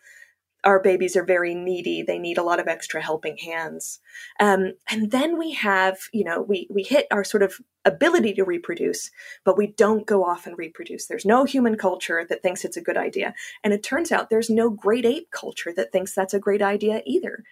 our 0.63 0.80
babies 0.80 1.15
are 1.15 1.26
very 1.26 1.54
needy. 1.54 2.04
They 2.04 2.17
need 2.17 2.38
a 2.38 2.43
lot 2.43 2.60
of 2.60 2.67
extra 2.67 3.02
helping 3.02 3.38
hands. 3.38 3.99
Um, 4.39 4.73
and 4.89 5.12
then 5.12 5.38
we 5.38 5.52
have, 5.54 5.97
you 6.13 6.23
know, 6.23 6.41
we, 6.41 6.67
we 6.69 6.84
hit 6.84 7.08
our 7.12 7.23
sort 7.23 7.43
of 7.43 7.60
ability 7.86 8.34
to 8.36 8.45
reproduce, 8.45 9.12
but 9.43 9.58
we 9.58 9.67
don't 9.67 10.08
go 10.08 10.23
off 10.23 10.47
and 10.47 10.58
reproduce. 10.58 11.06
There's 11.06 11.26
no 11.26 11.43
human 11.43 11.78
culture 11.78 12.26
that 12.30 12.41
thinks 12.41 12.63
it's 12.63 12.78
a 12.78 12.82
good 12.82 12.97
idea. 12.97 13.34
And 13.63 13.73
it 13.73 13.84
turns 13.84 14.12
out 14.12 14.30
there's 14.30 14.49
no 14.49 14.69
great 14.69 15.06
ape 15.06 15.32
culture 15.32 15.73
that 15.76 15.91
thinks 15.91 16.15
that's 16.15 16.34
a 16.34 16.39
great 16.39 16.62
idea 16.62 17.02
either. 17.06 17.43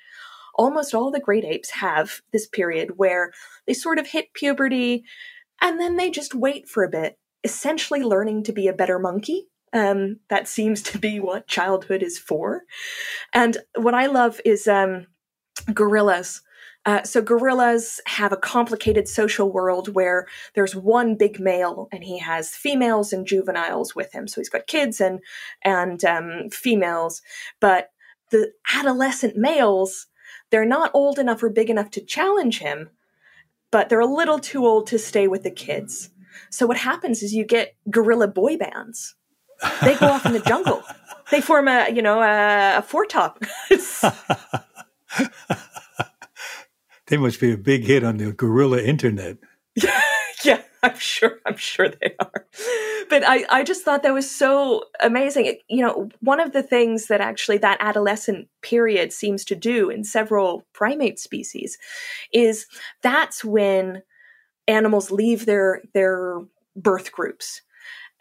Almost 0.56 0.94
all 0.94 1.12
the 1.12 1.20
great 1.20 1.44
apes 1.44 1.72
have 1.72 2.22
this 2.32 2.48
period 2.48 2.98
where 2.98 3.32
they 3.68 3.74
sort 3.74 4.00
of 4.00 4.08
hit 4.08 4.34
puberty 4.34 5.04
and 5.62 5.80
then 5.80 5.98
they 5.98 6.10
just 6.10 6.34
wait 6.34 6.68
for 6.68 6.84
a 6.84 6.90
bit, 6.90 7.18
essentially 7.44 8.02
learning 8.02 8.44
to 8.44 8.54
be 8.54 8.68
a 8.68 8.74
better 8.74 9.00
monkey 9.00 9.48
um, 9.74 10.20
that 10.30 10.48
seems 10.48 10.82
to 10.84 10.98
be 10.98 11.20
what 11.20 11.48
childhood 11.48 12.04
is 12.04 12.18
for. 12.18 12.64
And 13.34 13.58
what 13.76 13.94
I 13.94 14.08
love 14.08 14.40
is 14.46 14.68
um, 14.68 15.08
gorillas. 15.74 16.42
Uh, 16.84 17.04
so 17.04 17.22
gorillas 17.22 18.02
have 18.08 18.32
a 18.32 18.38
complicated 18.38 19.08
social 19.08 19.52
world 19.52 19.94
where 19.94 20.28
there's 20.56 20.76
one 20.76 21.16
big 21.16 21.40
male 21.40 21.88
and 21.92 22.04
he 22.04 22.18
has 22.18 22.56
females 22.56 23.14
and 23.14 23.28
juveniles 23.28 23.96
with 23.96 24.12
him. 24.14 24.28
So 24.28 24.42
he's 24.42 24.50
got 24.50 24.66
kids 24.66 25.00
and 25.00 25.20
and 25.64 26.04
um, 26.04 26.50
females, 26.50 27.22
but 27.60 27.92
the 28.32 28.52
adolescent 28.74 29.38
males 29.38 30.08
they're 30.50 30.66
not 30.66 30.92
old 30.94 31.18
enough 31.18 31.42
or 31.42 31.50
big 31.50 31.70
enough 31.70 31.90
to 31.92 32.02
challenge 32.02 32.60
him, 32.60 32.90
but 33.72 33.90
they're 33.90 34.00
a 34.00 34.06
little 34.06 34.38
too 34.38 34.66
old 34.66 34.86
to 34.88 35.00
stay 35.00 35.28
with 35.28 35.44
the 35.44 35.52
kids. 35.52 36.10
So 36.50 36.68
what 36.68 36.78
happens 36.78 37.24
is 37.24 37.34
you 37.34 37.46
get 37.46 37.76
gorilla 37.90 38.28
boy 38.28 38.58
bands 38.58 39.16
they 39.84 39.96
go 39.96 40.08
off 40.08 40.26
in 40.26 40.34
the 40.34 40.40
jungle. 40.40 40.84
They 41.32 41.42
form 41.42 41.68
a, 41.68 41.90
you 41.90 42.02
know, 42.02 42.22
a, 42.22 42.78
a 42.80 42.82
four 42.82 43.06
top. 43.06 43.44
they 47.08 47.18
must 47.18 47.40
be 47.40 47.52
a 47.54 47.58
big 47.58 47.86
hit 47.86 48.04
on 48.04 48.18
the 48.18 48.34
gorilla 48.34 48.82
internet. 48.82 49.38
Yeah, 49.76 50.02
yeah, 50.44 50.62
I'm 50.84 50.98
sure. 50.98 51.40
I'm 51.46 51.58
sure 51.58 51.88
they 51.90 52.16
are. 52.20 52.46
but 53.10 53.24
I, 53.26 53.46
I 53.50 53.64
just 53.64 53.84
thought 53.84 54.04
that 54.04 54.14
was 54.14 54.30
so 54.30 54.84
amazing. 55.02 55.58
You 55.70 55.86
know, 55.86 56.10
one 56.20 56.40
of 56.40 56.54
the 56.54 56.64
things 56.64 57.08
that 57.08 57.22
actually 57.22 57.58
that 57.60 57.78
adolescent 57.80 58.48
period 58.62 59.14
seems 59.14 59.46
to 59.46 59.56
do 59.56 59.90
in 59.90 60.04
several 60.04 60.66
primate 60.74 61.20
species 61.20 61.78
is 62.34 62.68
that's 63.02 63.44
when 63.44 64.04
animals 64.68 65.12
leave 65.12 65.46
their 65.46 65.82
their 65.94 66.40
birth 66.76 67.12
groups. 67.12 67.62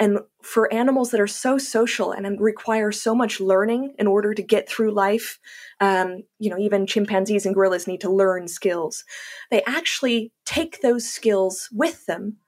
And 0.01 0.21
for 0.43 0.73
animals 0.73 1.11
that 1.11 1.21
are 1.21 1.27
so 1.27 1.59
social 1.59 2.11
and 2.11 2.41
require 2.41 2.91
so 2.91 3.15
much 3.15 3.39
learning 3.39 3.95
in 3.99 4.07
order 4.07 4.33
to 4.33 4.43
get 4.43 4.67
through 4.67 4.93
life, 4.93 5.39
um, 5.79 6.23
you 6.39 6.49
know, 6.49 6.59
even 6.59 6.87
chimpanzees 6.87 7.45
and 7.45 7.55
gorillas 7.55 7.87
need 7.87 8.01
to 8.01 8.11
learn 8.11 8.49
skills. 8.49 9.05
They 9.51 9.63
actually 9.65 10.33
take 10.47 10.81
those 10.81 11.07
skills 11.07 11.69
with 11.71 12.07
them 12.07 12.39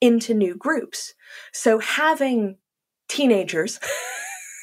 into 0.00 0.34
new 0.34 0.54
groups. 0.54 1.14
So 1.52 1.80
having 1.80 2.58
teenagers 3.08 3.80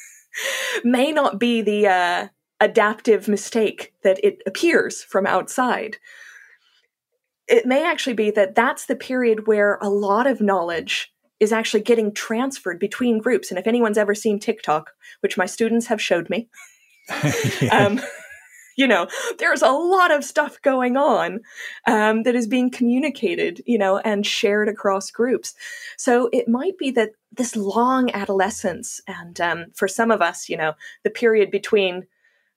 may 0.84 1.12
not 1.12 1.38
be 1.38 1.60
the 1.60 1.86
uh, 1.86 2.28
adaptive 2.60 3.28
mistake 3.28 3.92
that 4.04 4.18
it 4.24 4.40
appears 4.46 5.02
from 5.02 5.26
outside. 5.26 5.98
It 7.46 7.66
may 7.66 7.84
actually 7.84 8.14
be 8.14 8.30
that 8.30 8.54
that's 8.54 8.86
the 8.86 8.96
period 8.96 9.46
where 9.46 9.76
a 9.82 9.90
lot 9.90 10.26
of 10.26 10.40
knowledge 10.40 11.12
is 11.42 11.52
actually 11.52 11.82
getting 11.82 12.14
transferred 12.14 12.78
between 12.78 13.18
groups. 13.18 13.50
And 13.50 13.58
if 13.58 13.66
anyone's 13.66 13.98
ever 13.98 14.14
seen 14.14 14.38
TikTok, 14.38 14.92
which 15.20 15.36
my 15.36 15.44
students 15.44 15.86
have 15.88 16.00
showed 16.00 16.30
me, 16.30 16.48
yeah. 17.60 17.86
um, 17.86 18.00
you 18.76 18.86
know 18.86 19.08
there's 19.38 19.60
a 19.60 19.70
lot 19.70 20.12
of 20.12 20.24
stuff 20.24 20.62
going 20.62 20.96
on 20.96 21.40
um, 21.88 22.22
that 22.22 22.36
is 22.36 22.46
being 22.46 22.70
communicated 22.70 23.60
you 23.66 23.76
know 23.76 23.98
and 23.98 24.24
shared 24.24 24.66
across 24.66 25.10
groups 25.10 25.54
so 25.98 26.30
it 26.32 26.48
might 26.48 26.78
be 26.78 26.90
that 26.90 27.10
this 27.32 27.54
long 27.54 28.10
adolescence 28.12 29.00
and 29.06 29.40
um, 29.42 29.66
for 29.74 29.86
some 29.86 30.10
of 30.10 30.22
us 30.22 30.48
you 30.48 30.56
know 30.56 30.72
the 31.02 31.10
period 31.10 31.50
between 31.50 32.06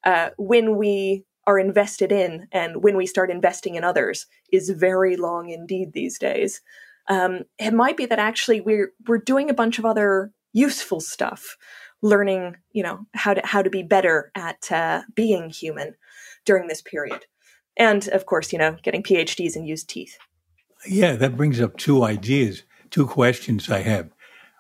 uh, 0.06 0.30
when 0.38 0.78
we 0.78 1.26
are 1.48 1.60
invested 1.60 2.14
in 2.14 2.48
and 2.54 2.82
when 2.82 2.96
we 2.96 3.06
start 3.06 3.30
investing 3.30 3.76
in 3.76 3.84
others 3.84 4.26
is 4.54 4.70
very 4.70 5.18
long 5.18 5.50
indeed 5.50 5.92
these 5.92 6.18
days 6.18 6.62
um, 7.08 7.42
it 7.60 7.74
might 7.74 7.98
be 7.98 8.06
that 8.06 8.20
actually 8.20 8.62
we're 8.62 8.92
we're 9.08 9.18
doing 9.18 9.50
a 9.50 9.54
bunch 9.54 9.80
of 9.80 9.86
other 9.86 10.32
useful 10.54 11.00
stuff 11.00 11.58
learning 12.02 12.56
you 12.72 12.84
know 12.84 13.06
how 13.14 13.34
to 13.34 13.42
how 13.44 13.62
to 13.62 13.70
be 13.70 13.84
better 13.84 14.32
at 14.36 14.72
uh, 14.72 15.02
being 15.16 15.50
human 15.50 15.96
during 16.46 16.68
this 16.68 16.82
period. 16.82 17.26
And 17.78 18.08
of 18.10 18.26
course, 18.26 18.54
you 18.54 18.60
know, 18.60 18.78
getting 18.84 19.04
PhDs 19.04 19.56
in 19.56 19.66
used 19.66 19.90
teeth. 19.90 20.18
Yeah, 20.88 21.16
that 21.16 21.36
brings 21.36 21.60
up 21.60 21.78
two 21.78 22.04
ideas, 22.04 22.64
two 22.90 23.08
questions 23.08 23.70
I 23.70 23.80
have. 23.80 24.10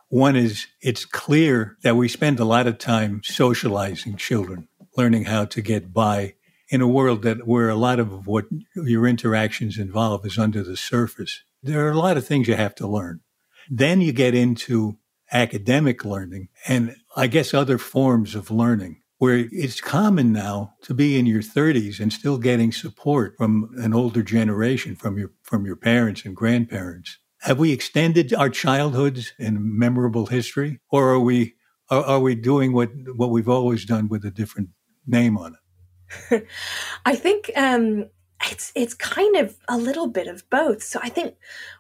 One 0.10 0.36
is 0.36 0.68
it's 0.82 1.06
clear 1.06 1.78
that 1.84 1.96
we 1.96 2.08
spend 2.08 2.40
a 2.40 2.46
lot 2.46 2.68
of 2.68 2.78
time 2.78 3.22
socializing 3.24 4.18
children, 4.18 4.68
learning 4.98 5.26
how 5.26 5.46
to 5.46 5.62
get 5.62 5.94
by 5.94 6.36
in 6.70 6.82
a 6.82 6.88
world 6.88 7.22
that 7.24 7.48
where 7.48 7.70
a 7.70 7.76
lot 7.76 8.00
of 8.00 8.28
what 8.28 8.46
your 8.76 9.08
interactions 9.08 9.78
involve 9.78 10.26
is 10.26 10.38
under 10.38 10.64
the 10.64 10.78
surface. 10.78 11.44
There 11.66 11.88
are 11.88 11.92
a 11.92 11.98
lot 11.98 12.16
of 12.18 12.28
things 12.28 12.48
you 12.48 12.56
have 12.56 12.76
to 12.76 12.88
learn. 12.88 13.22
Then 13.70 14.00
you 14.00 14.14
get 14.14 14.36
into 14.36 15.00
academic 15.32 16.06
learning 16.06 16.50
and 16.68 16.96
I 17.16 17.26
guess 17.26 17.54
other 17.54 17.80
forms 17.80 18.36
of 18.36 18.52
learning 18.52 19.02
where 19.18 19.48
it's 19.52 19.82
common 19.82 20.32
now 20.32 20.74
to 20.84 20.94
be 20.94 21.18
in 21.18 21.26
your 21.26 21.42
30s 21.42 22.00
and 22.00 22.14
still 22.14 22.38
getting 22.38 22.72
support 22.72 23.36
from 23.38 23.72
an 23.78 23.96
older 23.96 24.22
generation, 24.22 24.96
from 24.96 25.18
your 25.18 25.32
from 25.42 25.66
your 25.66 25.76
parents 25.76 26.24
and 26.26 26.36
grandparents. 26.36 27.18
Have 27.42 27.58
we 27.58 27.72
extended 27.72 28.32
our 28.34 28.50
childhoods 28.50 29.34
in 29.40 29.80
memorable 29.80 30.28
history, 30.28 30.80
or 30.92 31.10
are 31.10 31.20
we 31.20 31.56
are, 31.90 32.04
are 32.04 32.20
we 32.20 32.36
doing 32.36 32.74
what 32.74 32.92
what 33.16 33.32
we've 33.32 33.50
always 33.50 33.86
done 33.86 34.08
with 34.08 34.24
a 34.24 34.32
different 34.32 34.70
name 35.08 35.36
on 35.38 35.56
it? 35.56 36.48
I 37.06 37.16
think 37.16 37.50
um, 37.56 38.06
it's 38.52 38.72
it's 38.76 38.94
kind 38.94 39.36
of 39.36 39.58
a 39.68 39.78
little 39.78 40.08
bit 40.08 40.28
of 40.28 40.50
both. 40.50 40.84
So 40.84 41.00
I 41.02 41.10
think 41.10 41.36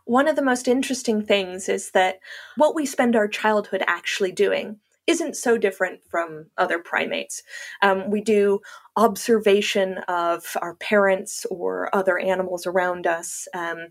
one 0.06 0.28
of 0.28 0.36
the 0.36 0.42
most 0.42 0.68
interesting 0.68 1.26
things 1.26 1.70
is 1.70 1.92
that 1.92 2.20
what 2.56 2.76
we 2.76 2.86
spend 2.86 3.16
our 3.16 3.28
childhood 3.28 3.84
actually 3.88 4.32
doing 4.32 4.80
isn't 5.08 5.36
so 5.36 5.58
different 5.58 6.00
from 6.10 6.48
other 6.58 6.80
primates. 6.80 7.44
Um, 7.82 8.10
we 8.10 8.22
do 8.22 8.62
observation 8.96 10.00
of 10.08 10.58
our 10.62 10.76
parents 10.76 11.46
or 11.52 11.94
other 11.96 12.18
animals 12.18 12.66
around 12.66 13.06
us. 13.06 13.48
Um, 13.54 13.88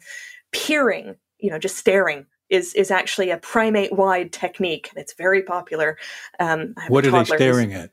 peering, 0.53 1.17
you 1.39 1.51
know, 1.51 1.59
just 1.59 1.77
staring 1.77 2.27
is 2.51 2.75
is 2.75 2.91
actually 2.91 3.31
a 3.31 3.39
primate 3.39 3.93
wide 3.93 4.33
technique, 4.33 4.89
and 4.91 5.01
it's 5.01 5.15
very 5.15 5.43
popular. 5.43 5.99
Um, 6.41 6.75
what 6.89 7.07
are 7.07 7.11
they 7.11 7.25
staring 7.25 7.73
at? 7.73 7.91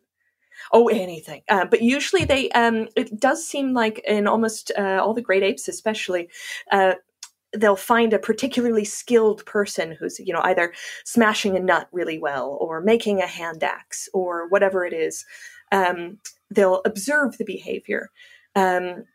Oh, 0.74 0.88
anything. 0.88 1.42
Uh, 1.50 1.66
but 1.66 1.82
usually 1.82 2.24
they, 2.24 2.50
um, 2.52 2.88
it 2.96 3.20
does 3.20 3.46
seem 3.46 3.74
like 3.74 4.00
in 4.08 4.28
almost 4.28 4.72
uh, 4.78 5.00
all 5.04 5.14
the 5.14 5.22
great 5.22 5.44
apes, 5.44 5.68
especially, 5.68 6.30
uh, 6.72 6.94
they'll 7.58 7.76
find 7.76 8.14
a 8.14 8.20
particularly 8.20 8.86
skilled 8.86 9.46
person 9.46 9.92
who's 9.92 10.20
you 10.20 10.34
know 10.34 10.42
either 10.44 10.74
smashing 11.04 11.56
a 11.56 11.60
nut 11.60 11.88
really 11.92 12.18
well 12.18 12.58
or 12.62 12.82
making 12.82 13.22
a 13.22 13.28
hand 13.28 13.64
axe 13.64 14.08
or 14.14 14.48
whatever 14.50 14.86
it 14.86 14.94
is. 14.94 15.26
Um, 15.72 16.20
they'll 16.50 16.82
observe 16.86 17.38
the 17.38 17.46
behavior. 17.46 18.10
Um, 18.56 19.06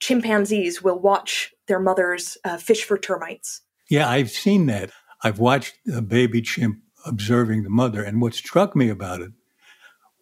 chimpanzees 0.00 0.82
will 0.82 0.98
watch 0.98 1.52
their 1.68 1.80
mothers 1.80 2.36
uh, 2.44 2.56
fish 2.56 2.84
for 2.84 2.98
termites. 2.98 3.62
Yeah 3.88 4.08
i've 4.08 4.30
seen 4.30 4.66
that. 4.66 4.90
I've 5.24 5.38
watched 5.38 5.74
a 5.92 6.02
baby 6.02 6.42
chimp 6.42 6.78
observing 7.06 7.62
the 7.62 7.70
mother 7.70 8.02
and 8.02 8.20
what 8.20 8.34
struck 8.34 8.74
me 8.76 8.88
about 8.88 9.20
it 9.20 9.32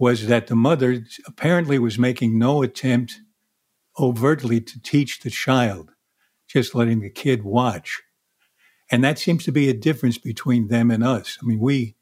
was 0.00 0.26
that 0.28 0.46
the 0.46 0.56
mother 0.56 1.04
apparently 1.26 1.78
was 1.78 1.98
making 1.98 2.38
no 2.38 2.62
attempt 2.62 3.20
overtly 3.98 4.58
to 4.58 4.80
teach 4.80 5.20
the 5.20 5.28
child 5.30 5.90
just 6.48 6.74
letting 6.74 7.00
the 7.00 7.10
kid 7.10 7.44
watch. 7.44 8.02
And 8.90 9.04
that 9.04 9.18
seems 9.18 9.44
to 9.44 9.52
be 9.52 9.68
a 9.68 9.74
difference 9.74 10.16
between 10.16 10.68
them 10.68 10.90
and 10.90 11.04
us. 11.04 11.38
I 11.40 11.46
mean, 11.46 11.60
we 11.60 11.96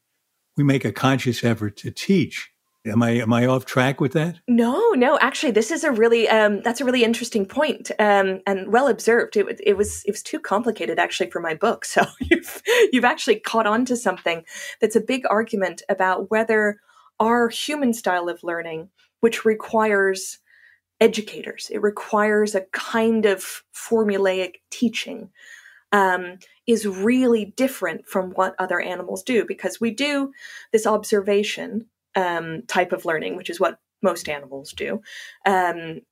we 0.57 0.65
make 0.65 0.85
a 0.85 0.93
conscious 0.93 1.45
effort 1.45 1.77
to 1.79 1.91
teach. 1.91 2.51
Am 2.87 3.03
I 3.03 3.11
am 3.11 3.33
I 3.33 3.47
off 3.47 3.67
track 3.67 4.01
with 4.01 4.13
that? 4.13 4.37
No, 4.47 4.91
no. 4.93 5.19
Actually, 5.19 5.51
this 5.53 5.73
is 5.73 5.83
a 5.83 5.91
really 5.91 6.29
um, 6.29 6.63
that's 6.63 6.81
a 6.81 6.85
really 6.85 7.03
interesting 7.05 7.45
point, 7.45 7.91
um, 7.99 8.41
and 8.47 8.73
well 8.73 8.87
observed. 8.87 9.37
It, 9.37 9.61
it 9.63 9.77
was 9.77 10.05
it 10.05 10.13
was 10.13 10.23
too 10.23 10.39
complicated 10.39 11.01
actually 11.01 11.31
for 11.31 11.41
my 11.41 11.55
book. 11.55 11.85
So 11.99 12.05
you've 12.21 12.63
you've 12.93 13.05
actually 13.05 13.41
caught 13.41 13.67
on 13.67 13.85
to 13.87 13.97
something 13.97 14.45
that's 14.81 14.97
a 14.97 15.01
big 15.01 15.25
argument 15.29 15.83
about 15.89 16.31
whether 16.31 16.81
our 17.20 17.48
human 17.48 17.92
style 17.92 18.28
of 18.28 18.42
learning, 18.42 18.90
which 19.20 19.44
requires 19.44 20.38
educators. 21.00 21.70
It 21.72 21.83
requires 21.83 22.54
a 22.54 22.66
kind 22.72 23.26
of 23.26 23.62
formulaic 23.74 24.57
teaching, 24.70 25.31
um, 25.92 26.38
is 26.66 26.87
really 26.87 27.46
different 27.57 28.07
from 28.07 28.31
what 28.31 28.54
other 28.59 28.81
animals 28.81 29.22
do 29.22 29.44
because 29.46 29.81
we 29.81 29.90
do 29.90 30.33
this 30.72 30.87
observation 30.87 31.87
um, 32.14 32.62
type 32.66 32.92
of 32.92 33.04
learning, 33.04 33.37
which 33.37 33.50
is 33.50 33.61
what 33.61 33.78
most 34.02 34.28
animals 34.28 34.72
do. 34.72 35.00
Um, 35.46 36.02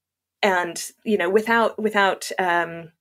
and 0.43 0.91
you 1.05 1.19
know, 1.19 1.29
without 1.31 1.79
without 1.79 2.31
um, 2.39 2.93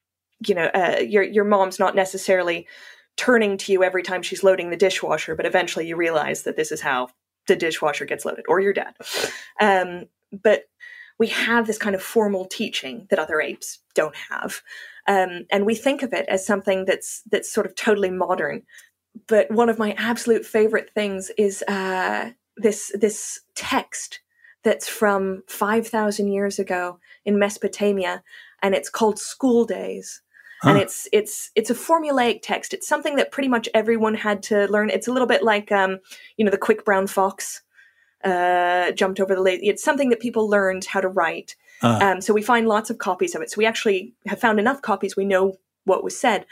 you 0.45 0.55
know, 0.55 0.65
uh, 0.73 0.99
your 0.99 1.23
your 1.23 1.45
mom's 1.45 1.79
not 1.79 1.95
necessarily 1.95 2.67
turning 3.17 3.57
to 3.57 3.71
you 3.71 3.83
every 3.83 4.03
time 4.03 4.21
she's 4.21 4.43
loading 4.43 4.69
the 4.69 4.77
dishwasher, 4.77 5.35
but 5.35 5.45
eventually 5.45 5.87
you 5.87 5.95
realize 5.95 6.43
that 6.43 6.57
this 6.57 6.71
is 6.71 6.81
how 6.81 7.07
the 7.47 7.55
dishwasher 7.55 8.05
gets 8.05 8.25
loaded, 8.25 8.45
or 8.47 8.60
your 8.60 8.73
dad. 8.73 8.95
Um, 9.62 10.08
but 10.43 10.65
we 11.17 11.27
have 11.27 11.65
this 11.65 11.77
kind 11.77 11.95
of 11.95 12.01
formal 12.01 12.45
teaching 12.45 13.08
that 13.10 13.19
other 13.19 13.39
apes 13.39 13.79
don't 13.93 14.15
have. 14.29 14.62
Um, 15.08 15.45
and 15.51 15.65
we 15.65 15.75
think 15.75 16.03
of 16.03 16.13
it 16.13 16.25
as 16.27 16.45
something 16.45 16.86
that's 16.86 17.21
that's 17.31 17.51
sort 17.51 17.65
of 17.65 17.75
totally 17.75 18.10
modern. 18.10 18.63
But 19.27 19.49
one 19.49 19.69
of 19.69 19.79
my 19.79 19.93
absolute 19.97 20.45
favorite 20.45 20.89
things 20.93 21.31
is 21.38 21.63
uh, 21.67 22.31
this 22.58 22.91
this 22.99 23.39
text 23.55 24.19
that's 24.63 24.89
from 24.89 25.43
five 25.47 25.88
thousand 25.88 26.34
years 26.34 26.60
ago 26.60 26.99
in 27.23 27.39
Mesopotamia, 27.39 28.23
and 28.62 28.75
it's 28.75 28.89
called 28.89 29.19
School 29.19 29.63
Days. 29.63 30.21
Huh. 30.65 30.71
And 30.71 30.80
it's 30.80 31.08
it's 31.13 31.51
it's 31.54 31.69
a 31.69 31.75
formulaic 31.75 32.39
text. 32.41 32.73
It's 32.73 32.88
something 32.88 33.17
that 33.17 33.32
pretty 33.32 33.47
much 33.49 33.69
everyone 33.75 34.15
had 34.15 34.41
to 34.43 34.65
learn. 34.65 34.89
It's 34.89 35.08
a 35.08 35.12
little 35.12 35.28
bit 35.28 35.43
like 35.43 35.71
um, 35.71 35.99
you 36.38 36.43
know 36.43 36.49
the 36.49 36.58
Quick 36.58 36.84
Brown 36.84 37.06
Fox 37.06 37.62
uh, 38.23 38.91
jumped 38.93 39.19
over 39.19 39.36
the 39.36 39.41
lazy. 39.41 39.67
It's 39.67 39.84
something 39.84 40.10
that 40.10 40.19
people 40.19 40.49
learned 40.49 40.86
how 40.86 41.01
to 41.01 41.08
write. 41.08 41.56
Uh. 41.84 41.99
Um, 42.01 42.21
so 42.21 42.34
we 42.34 42.41
find 42.41 42.67
lots 42.67 42.89
of 42.89 42.97
copies 42.97 43.36
of 43.36 43.43
it. 43.43 43.51
So 43.51 43.60
we 43.60 43.67
actually 43.67 44.15
have 44.25 44.39
found 44.39 44.60
enough 44.60 44.82
copies. 44.82 45.15
We 45.15 45.25
know 45.25 45.58
what 45.84 46.04
was 46.04 46.19
said, 46.19 46.47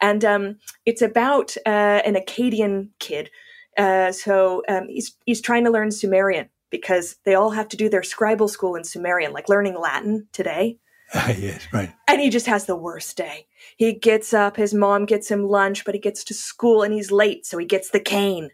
and 0.00 0.24
um, 0.24 0.56
it's 0.84 1.02
about 1.02 1.56
uh, 1.64 2.02
an 2.04 2.16
Akkadian 2.16 2.88
kid. 2.98 3.30
Uh, 3.78 4.10
so 4.10 4.64
um, 4.68 4.88
he's 4.88 5.16
he's 5.24 5.40
trying 5.40 5.62
to 5.66 5.70
learn 5.70 5.92
Sumerian 5.92 6.48
because 6.68 7.14
they 7.24 7.36
all 7.36 7.50
have 7.50 7.68
to 7.68 7.76
do 7.76 7.88
their 7.88 8.00
scribal 8.00 8.50
school 8.50 8.74
in 8.74 8.82
Sumerian, 8.82 9.32
like 9.32 9.48
learning 9.48 9.78
Latin 9.78 10.26
today. 10.32 10.78
yes, 11.38 11.66
right. 11.72 11.92
And 12.08 12.20
he 12.20 12.30
just 12.30 12.46
has 12.46 12.66
the 12.66 12.76
worst 12.76 13.16
day. 13.16 13.46
He 13.76 13.92
gets 13.92 14.32
up, 14.32 14.56
his 14.56 14.72
mom 14.72 15.04
gets 15.04 15.30
him 15.30 15.48
lunch, 15.48 15.84
but 15.84 15.94
he 15.94 16.00
gets 16.00 16.24
to 16.24 16.34
school 16.34 16.82
and 16.82 16.92
he's 16.92 17.12
late, 17.12 17.44
so 17.44 17.58
he 17.58 17.66
gets 17.66 17.90
the 17.90 18.00
cane. 18.00 18.50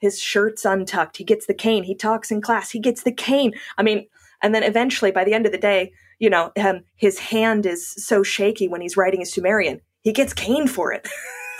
His 0.00 0.20
shirt's 0.20 0.64
untucked. 0.64 1.16
He 1.16 1.24
gets 1.24 1.46
the 1.46 1.54
cane. 1.54 1.82
He 1.82 1.94
talks 1.94 2.30
in 2.30 2.40
class. 2.40 2.70
He 2.70 2.78
gets 2.78 3.02
the 3.02 3.12
cane. 3.12 3.52
I 3.76 3.82
mean, 3.82 4.06
and 4.42 4.54
then 4.54 4.62
eventually, 4.62 5.10
by 5.10 5.24
the 5.24 5.34
end 5.34 5.44
of 5.44 5.52
the 5.52 5.58
day, 5.58 5.92
you 6.18 6.30
know, 6.30 6.52
um, 6.58 6.82
his 6.94 7.18
hand 7.18 7.66
is 7.66 7.88
so 7.88 8.22
shaky 8.22 8.68
when 8.68 8.80
he's 8.80 8.96
writing 8.96 9.22
a 9.22 9.26
Sumerian. 9.26 9.80
He 10.02 10.12
gets 10.12 10.32
caned 10.32 10.70
for 10.70 10.92
it. 10.92 11.08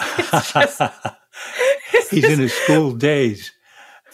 just, 0.30 0.80
he's 2.10 2.24
in 2.24 2.38
his 2.38 2.52
school 2.52 2.92
days. 2.92 3.52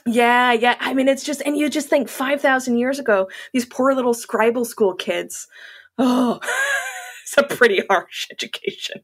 Yeah, 0.07 0.53
yeah. 0.53 0.77
I 0.81 0.93
mean, 0.95 1.09
it's 1.09 1.25
just, 1.25 1.43
and 1.47 1.57
you 1.57 1.71
just 1.71 1.89
think 1.89 2.09
5,000 2.09 2.79
years 2.79 2.99
ago, 2.99 3.29
these 3.53 3.65
poor 3.65 3.95
little 3.95 4.15
scribal 4.15 4.67
school 4.67 4.95
kids. 4.95 5.47
Oh, 5.97 6.41
it's 7.23 7.37
a 7.39 7.43
pretty 7.43 7.83
harsh 7.89 8.27
education. 8.31 9.03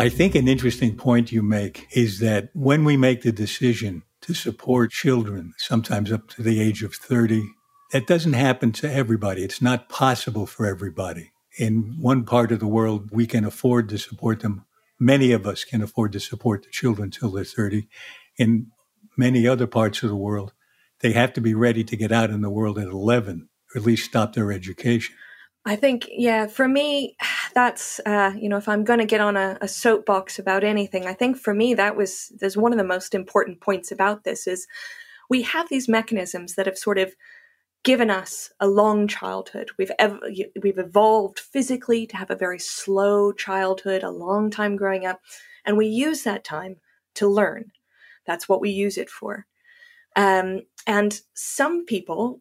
I 0.00 0.08
think 0.08 0.34
an 0.34 0.46
interesting 0.46 0.96
point 0.96 1.32
you 1.32 1.42
make 1.42 1.88
is 1.90 2.20
that 2.20 2.50
when 2.54 2.84
we 2.84 2.96
make 2.96 3.22
the 3.22 3.32
decision 3.32 4.04
to 4.22 4.32
support 4.32 4.92
children, 4.92 5.54
sometimes 5.58 6.12
up 6.12 6.28
to 6.28 6.42
the 6.42 6.60
age 6.60 6.82
of 6.82 6.94
30, 6.94 7.42
that 7.92 8.06
doesn't 8.06 8.34
happen 8.34 8.70
to 8.72 8.92
everybody. 8.92 9.42
It's 9.42 9.60
not 9.60 9.88
possible 9.88 10.46
for 10.46 10.66
everybody. 10.66 11.32
In 11.58 11.96
one 12.00 12.24
part 12.24 12.52
of 12.52 12.60
the 12.60 12.66
world, 12.66 13.10
we 13.10 13.26
can 13.26 13.44
afford 13.44 13.88
to 13.88 13.98
support 13.98 14.40
them. 14.40 14.64
Many 15.00 15.32
of 15.32 15.46
us 15.46 15.64
can 15.64 15.82
afford 15.82 16.12
to 16.12 16.20
support 16.20 16.62
the 16.62 16.70
children 16.70 17.10
till 17.10 17.32
they're 17.32 17.44
30. 17.44 17.88
In 18.36 18.68
many 19.16 19.48
other 19.48 19.66
parts 19.66 20.02
of 20.04 20.10
the 20.10 20.16
world, 20.16 20.52
they 21.00 21.12
have 21.12 21.32
to 21.34 21.40
be 21.40 21.54
ready 21.54 21.84
to 21.84 21.96
get 21.96 22.12
out 22.12 22.30
in 22.30 22.40
the 22.40 22.50
world 22.50 22.78
at 22.78 22.88
11, 22.88 23.48
or 23.74 23.80
at 23.80 23.86
least 23.86 24.04
stop 24.04 24.34
their 24.34 24.52
education. 24.52 25.14
I 25.64 25.76
think, 25.76 26.08
yeah, 26.10 26.46
for 26.46 26.66
me, 26.66 27.16
that's, 27.54 28.00
uh, 28.06 28.32
you 28.36 28.48
know, 28.48 28.56
if 28.56 28.68
I'm 28.68 28.84
going 28.84 29.00
to 29.00 29.04
get 29.04 29.20
on 29.20 29.36
a, 29.36 29.58
a, 29.60 29.68
soapbox 29.68 30.38
about 30.38 30.64
anything, 30.64 31.06
I 31.06 31.12
think 31.12 31.36
for 31.36 31.52
me, 31.54 31.74
that 31.74 31.96
was, 31.96 32.32
there's 32.38 32.56
one 32.56 32.72
of 32.72 32.78
the 32.78 32.84
most 32.84 33.14
important 33.14 33.60
points 33.60 33.90
about 33.90 34.24
this 34.24 34.46
is 34.46 34.66
we 35.28 35.42
have 35.42 35.68
these 35.68 35.88
mechanisms 35.88 36.54
that 36.54 36.66
have 36.66 36.78
sort 36.78 36.98
of 36.98 37.14
given 37.84 38.10
us 38.10 38.50
a 38.60 38.66
long 38.66 39.06
childhood. 39.08 39.70
We've, 39.78 39.92
ev- 39.98 40.20
we've 40.62 40.78
evolved 40.78 41.38
physically 41.38 42.06
to 42.06 42.16
have 42.16 42.30
a 42.30 42.36
very 42.36 42.58
slow 42.58 43.32
childhood, 43.32 44.02
a 44.02 44.10
long 44.10 44.50
time 44.50 44.76
growing 44.76 45.06
up, 45.06 45.20
and 45.64 45.76
we 45.76 45.86
use 45.86 46.22
that 46.22 46.44
time 46.44 46.76
to 47.16 47.28
learn. 47.28 47.72
That's 48.26 48.48
what 48.48 48.60
we 48.60 48.70
use 48.70 48.98
it 48.98 49.10
for. 49.10 49.46
Um, 50.16 50.62
and 50.88 51.20
some 51.34 51.84
people 51.84 52.40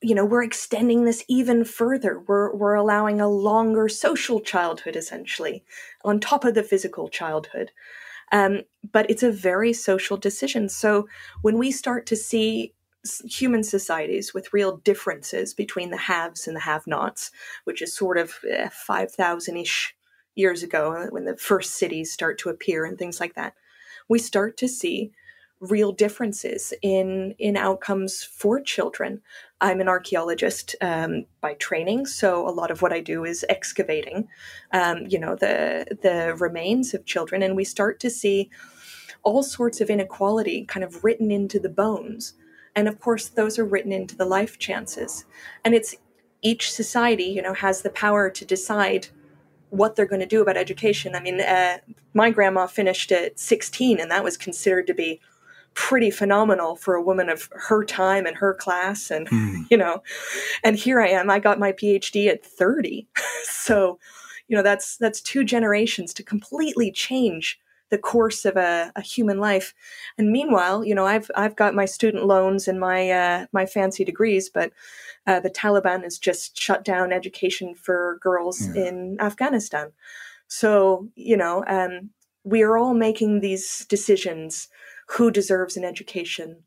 you 0.00 0.14
know 0.14 0.24
we're 0.24 0.44
extending 0.44 1.04
this 1.04 1.24
even 1.28 1.64
further. 1.64 2.20
We're 2.20 2.54
we're 2.54 2.74
allowing 2.74 3.20
a 3.20 3.28
longer 3.28 3.88
social 3.88 4.40
childhood 4.40 4.96
essentially 4.96 5.64
on 6.04 6.20
top 6.20 6.44
of 6.44 6.54
the 6.54 6.62
physical 6.62 7.08
childhood. 7.08 7.72
Um, 8.30 8.62
but 8.92 9.10
it's 9.10 9.22
a 9.22 9.32
very 9.32 9.72
social 9.72 10.16
decision. 10.16 10.68
So 10.68 11.08
when 11.42 11.58
we 11.58 11.72
start 11.72 12.06
to 12.06 12.16
see 12.16 12.74
human 13.24 13.64
societies 13.64 14.34
with 14.34 14.52
real 14.52 14.76
differences 14.78 15.54
between 15.54 15.90
the 15.90 15.96
haves 15.96 16.46
and 16.46 16.54
the 16.56 16.60
have-nots 16.60 17.30
which 17.64 17.80
is 17.80 17.94
sort 17.94 18.18
of 18.18 18.34
eh, 18.50 18.68
5000ish 18.68 19.92
years 20.34 20.62
ago 20.64 20.92
uh, 20.92 21.06
when 21.06 21.24
the 21.24 21.36
first 21.36 21.76
cities 21.76 22.12
start 22.12 22.38
to 22.38 22.50
appear 22.50 22.84
and 22.84 22.98
things 22.98 23.20
like 23.20 23.34
that 23.34 23.54
we 24.08 24.18
start 24.18 24.56
to 24.58 24.68
see 24.68 25.12
real 25.60 25.92
differences 25.92 26.72
in 26.82 27.34
in 27.38 27.56
outcomes 27.56 28.22
for 28.22 28.60
children. 28.60 29.20
I'm 29.60 29.80
an 29.80 29.88
archaeologist 29.88 30.76
um, 30.80 31.26
by 31.40 31.54
training, 31.54 32.06
so 32.06 32.48
a 32.48 32.50
lot 32.50 32.70
of 32.70 32.80
what 32.80 32.92
I 32.92 33.00
do 33.00 33.24
is 33.24 33.44
excavating, 33.48 34.28
um, 34.72 35.06
you 35.08 35.18
know, 35.18 35.34
the 35.34 35.98
the 36.02 36.34
remains 36.38 36.94
of 36.94 37.06
children, 37.06 37.42
and 37.42 37.56
we 37.56 37.64
start 37.64 37.98
to 38.00 38.10
see 38.10 38.50
all 39.24 39.42
sorts 39.42 39.80
of 39.80 39.90
inequality 39.90 40.64
kind 40.64 40.84
of 40.84 41.02
written 41.02 41.30
into 41.30 41.58
the 41.58 41.68
bones, 41.68 42.34
and 42.76 42.86
of 42.86 43.00
course 43.00 43.28
those 43.28 43.58
are 43.58 43.64
written 43.64 43.92
into 43.92 44.16
the 44.16 44.24
life 44.24 44.58
chances, 44.58 45.24
and 45.64 45.74
it's 45.74 45.96
each 46.40 46.72
society, 46.72 47.24
you 47.24 47.42
know, 47.42 47.54
has 47.54 47.82
the 47.82 47.90
power 47.90 48.30
to 48.30 48.44
decide 48.44 49.08
what 49.70 49.96
they're 49.96 50.06
going 50.06 50.20
to 50.20 50.26
do 50.26 50.40
about 50.40 50.56
education. 50.56 51.14
I 51.14 51.20
mean, 51.20 51.40
uh, 51.40 51.78
my 52.14 52.30
grandma 52.30 52.66
finished 52.66 53.12
at 53.12 53.38
16, 53.38 54.00
and 54.00 54.10
that 54.10 54.24
was 54.24 54.36
considered 54.36 54.86
to 54.86 54.94
be 54.94 55.20
pretty 55.78 56.10
phenomenal 56.10 56.74
for 56.74 56.96
a 56.96 57.02
woman 57.02 57.28
of 57.28 57.48
her 57.52 57.84
time 57.84 58.26
and 58.26 58.36
her 58.36 58.52
class 58.52 59.12
and 59.12 59.28
mm. 59.28 59.64
you 59.70 59.76
know 59.76 60.02
and 60.64 60.74
here 60.74 61.00
i 61.00 61.06
am 61.06 61.30
i 61.30 61.38
got 61.38 61.60
my 61.60 61.70
phd 61.70 62.26
at 62.26 62.44
30 62.44 63.06
so 63.44 63.96
you 64.48 64.56
know 64.56 64.62
that's 64.62 64.96
that's 64.96 65.20
two 65.20 65.44
generations 65.44 66.12
to 66.12 66.24
completely 66.24 66.90
change 66.90 67.60
the 67.90 67.96
course 67.96 68.44
of 68.44 68.56
a, 68.56 68.92
a, 68.96 69.00
human 69.00 69.38
life 69.38 69.72
and 70.18 70.32
meanwhile 70.32 70.84
you 70.84 70.96
know 70.96 71.06
i've 71.06 71.30
i've 71.36 71.54
got 71.54 71.76
my 71.76 71.84
student 71.84 72.26
loans 72.26 72.66
and 72.66 72.80
my 72.80 73.08
uh, 73.08 73.46
my 73.52 73.64
fancy 73.64 74.04
degrees 74.04 74.50
but 74.50 74.72
uh, 75.28 75.38
the 75.38 75.48
taliban 75.48 76.02
has 76.02 76.18
just 76.18 76.58
shut 76.58 76.84
down 76.84 77.12
education 77.12 77.72
for 77.76 78.18
girls 78.20 78.66
yeah. 78.74 78.88
in 78.88 79.16
afghanistan 79.20 79.92
so 80.48 81.08
you 81.14 81.36
know 81.36 81.64
um, 81.68 82.10
we 82.42 82.62
are 82.62 82.76
all 82.76 82.94
making 82.94 83.38
these 83.38 83.86
decisions 83.88 84.68
who 85.10 85.30
deserves 85.30 85.76
an 85.76 85.84
education? 85.84 86.64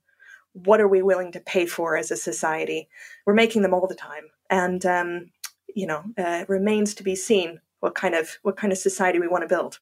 What 0.53 0.81
are 0.81 0.87
we 0.87 1.01
willing 1.01 1.31
to 1.33 1.39
pay 1.39 1.65
for 1.65 1.95
as 1.95 2.11
a 2.11 2.17
society? 2.17 2.89
We're 3.25 3.33
making 3.33 3.61
them 3.61 3.73
all 3.73 3.87
the 3.87 3.95
time. 3.95 4.23
And 4.49 4.85
um, 4.85 5.31
you 5.75 5.87
know 5.87 6.03
uh, 6.17 6.45
remains 6.47 6.93
to 6.95 7.03
be 7.03 7.15
seen 7.15 7.59
what 7.79 7.95
kind 7.95 8.15
of 8.15 8.37
what 8.43 8.57
kind 8.57 8.71
of 8.71 8.79
society 8.79 9.19
we 9.19 9.27
want 9.27 9.43
to 9.43 9.47
build. 9.47 9.79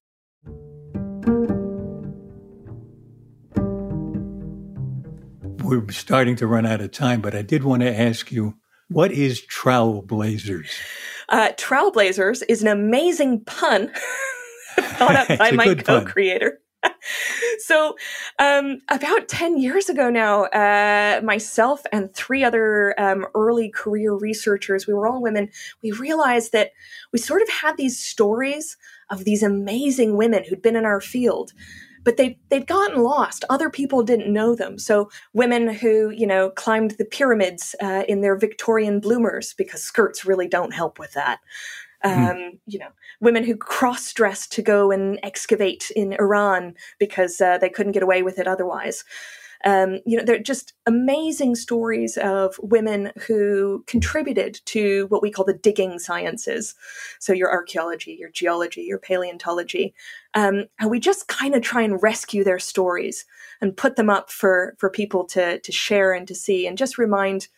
We're 5.64 5.90
starting 5.92 6.36
to 6.38 6.48
run 6.48 6.66
out 6.66 6.82
of 6.82 6.92
time 6.92 7.22
but 7.22 7.36
i 7.36 7.44
did 7.44 7.64
want 7.64 7.84
to 7.84 8.00
ask 8.00 8.32
you 8.32 8.56
what 8.88 9.12
is 9.12 9.46
Trowelblazers 9.46 10.70
uh, 11.30 11.50
Trowelblazers 11.58 12.42
is 12.50 12.64
an 12.64 12.68
amazing 12.68 13.44
pun 13.46 13.92
thought 14.80 15.16
up 15.16 15.28
by 15.38 15.52
my 15.52 15.76
co-creator 15.76 16.60
so 17.60 17.96
um, 18.40 18.80
about 18.90 19.28
10 19.28 19.58
years 19.58 19.90
ago 19.90 20.10
now 20.10 20.46
uh, 20.46 21.22
myself 21.24 21.82
and 21.92 22.14
three 22.14 22.44
other 22.44 23.00
um, 23.00 23.26
early 23.36 23.70
career 23.70 24.14
researchers 24.14 24.88
we 24.88 24.94
were 24.94 25.08
all 25.08 25.22
women 25.22 25.50
we 25.84 25.92
realized 25.92 26.52
that 26.52 26.72
we 27.12 27.20
sort 27.20 27.42
of 27.42 27.50
had 27.50 27.78
these 27.78 28.00
stories 28.00 28.78
of 29.10 29.26
these 29.26 29.44
amazing 29.44 30.18
women 30.18 30.44
who'd 30.44 30.62
been 30.62 30.76
in 30.76 30.86
our 30.86 31.02
field 31.02 31.54
but 32.04 32.18
they 32.18 32.40
they'd 32.50 32.68
gotten 32.68 33.04
lost. 33.04 33.44
Other 33.50 33.70
people 33.70 34.04
didn't 34.04 34.32
know 34.32 34.56
them. 34.56 34.80
So 34.80 35.10
women 35.34 35.70
who 35.70 36.10
you 36.10 36.26
know 36.26 36.50
climbed 36.50 36.92
the 36.92 37.06
pyramids 37.06 37.76
uh, 37.82 38.04
in 38.08 38.22
their 38.22 38.38
Victorian 38.38 39.00
bloomers 39.00 39.54
because 39.54 39.84
skirts 39.84 40.26
really 40.26 40.48
don't 40.48 40.74
help 40.74 41.00
with 41.00 41.14
that. 41.14 41.40
Hmm. 42.04 42.12
Um, 42.12 42.38
mm. 42.38 42.60
You 42.66 42.80
know, 42.80 42.90
women 43.20 43.44
who 43.44 43.56
cross 43.56 44.14
dressed 44.14 44.52
to 44.54 44.62
go 44.62 44.92
and 44.92 45.20
excavate 45.24 45.92
in 45.96 46.14
Iran 46.14 46.76
because 46.98 47.42
uh, 47.42 47.58
they 47.58 47.70
couldn't 47.70 47.92
get 47.92 48.04
away 48.04 48.24
with 48.24 48.40
it 48.40 48.48
otherwise. 48.48 49.04
Um, 49.66 50.00
you 50.06 50.18
know, 50.18 50.24
they're 50.24 50.40
just 50.40 50.74
amazing 50.86 51.56
stories 51.56 52.18
of 52.18 52.56
women 52.62 53.12
who 53.28 53.84
contributed 53.88 54.62
to 54.68 55.08
what 55.08 55.22
we 55.22 55.32
call 55.32 55.44
the 55.44 55.54
digging 55.54 56.00
sciences. 56.00 56.76
So, 57.20 57.34
your 57.34 57.52
archaeology, 57.52 58.16
your 58.18 58.30
geology, 58.30 58.84
your 58.84 59.00
paleontology. 59.00 59.94
Um, 60.34 60.66
and 60.80 60.90
we 60.90 61.00
just 61.00 61.28
kind 61.28 61.56
of 61.56 61.62
try 61.62 61.82
and 61.82 62.02
rescue 62.02 62.44
their 62.44 62.60
stories 62.60 63.26
and 63.60 63.76
put 63.76 63.98
them 63.98 64.10
up 64.10 64.32
for, 64.32 64.76
for 64.78 64.90
people 64.90 65.26
to, 65.26 65.60
to 65.60 65.72
share 65.72 66.14
and 66.14 66.28
to 66.30 66.36
see 66.36 66.66
and 66.66 66.78
just 66.78 66.98
remind 66.98 67.50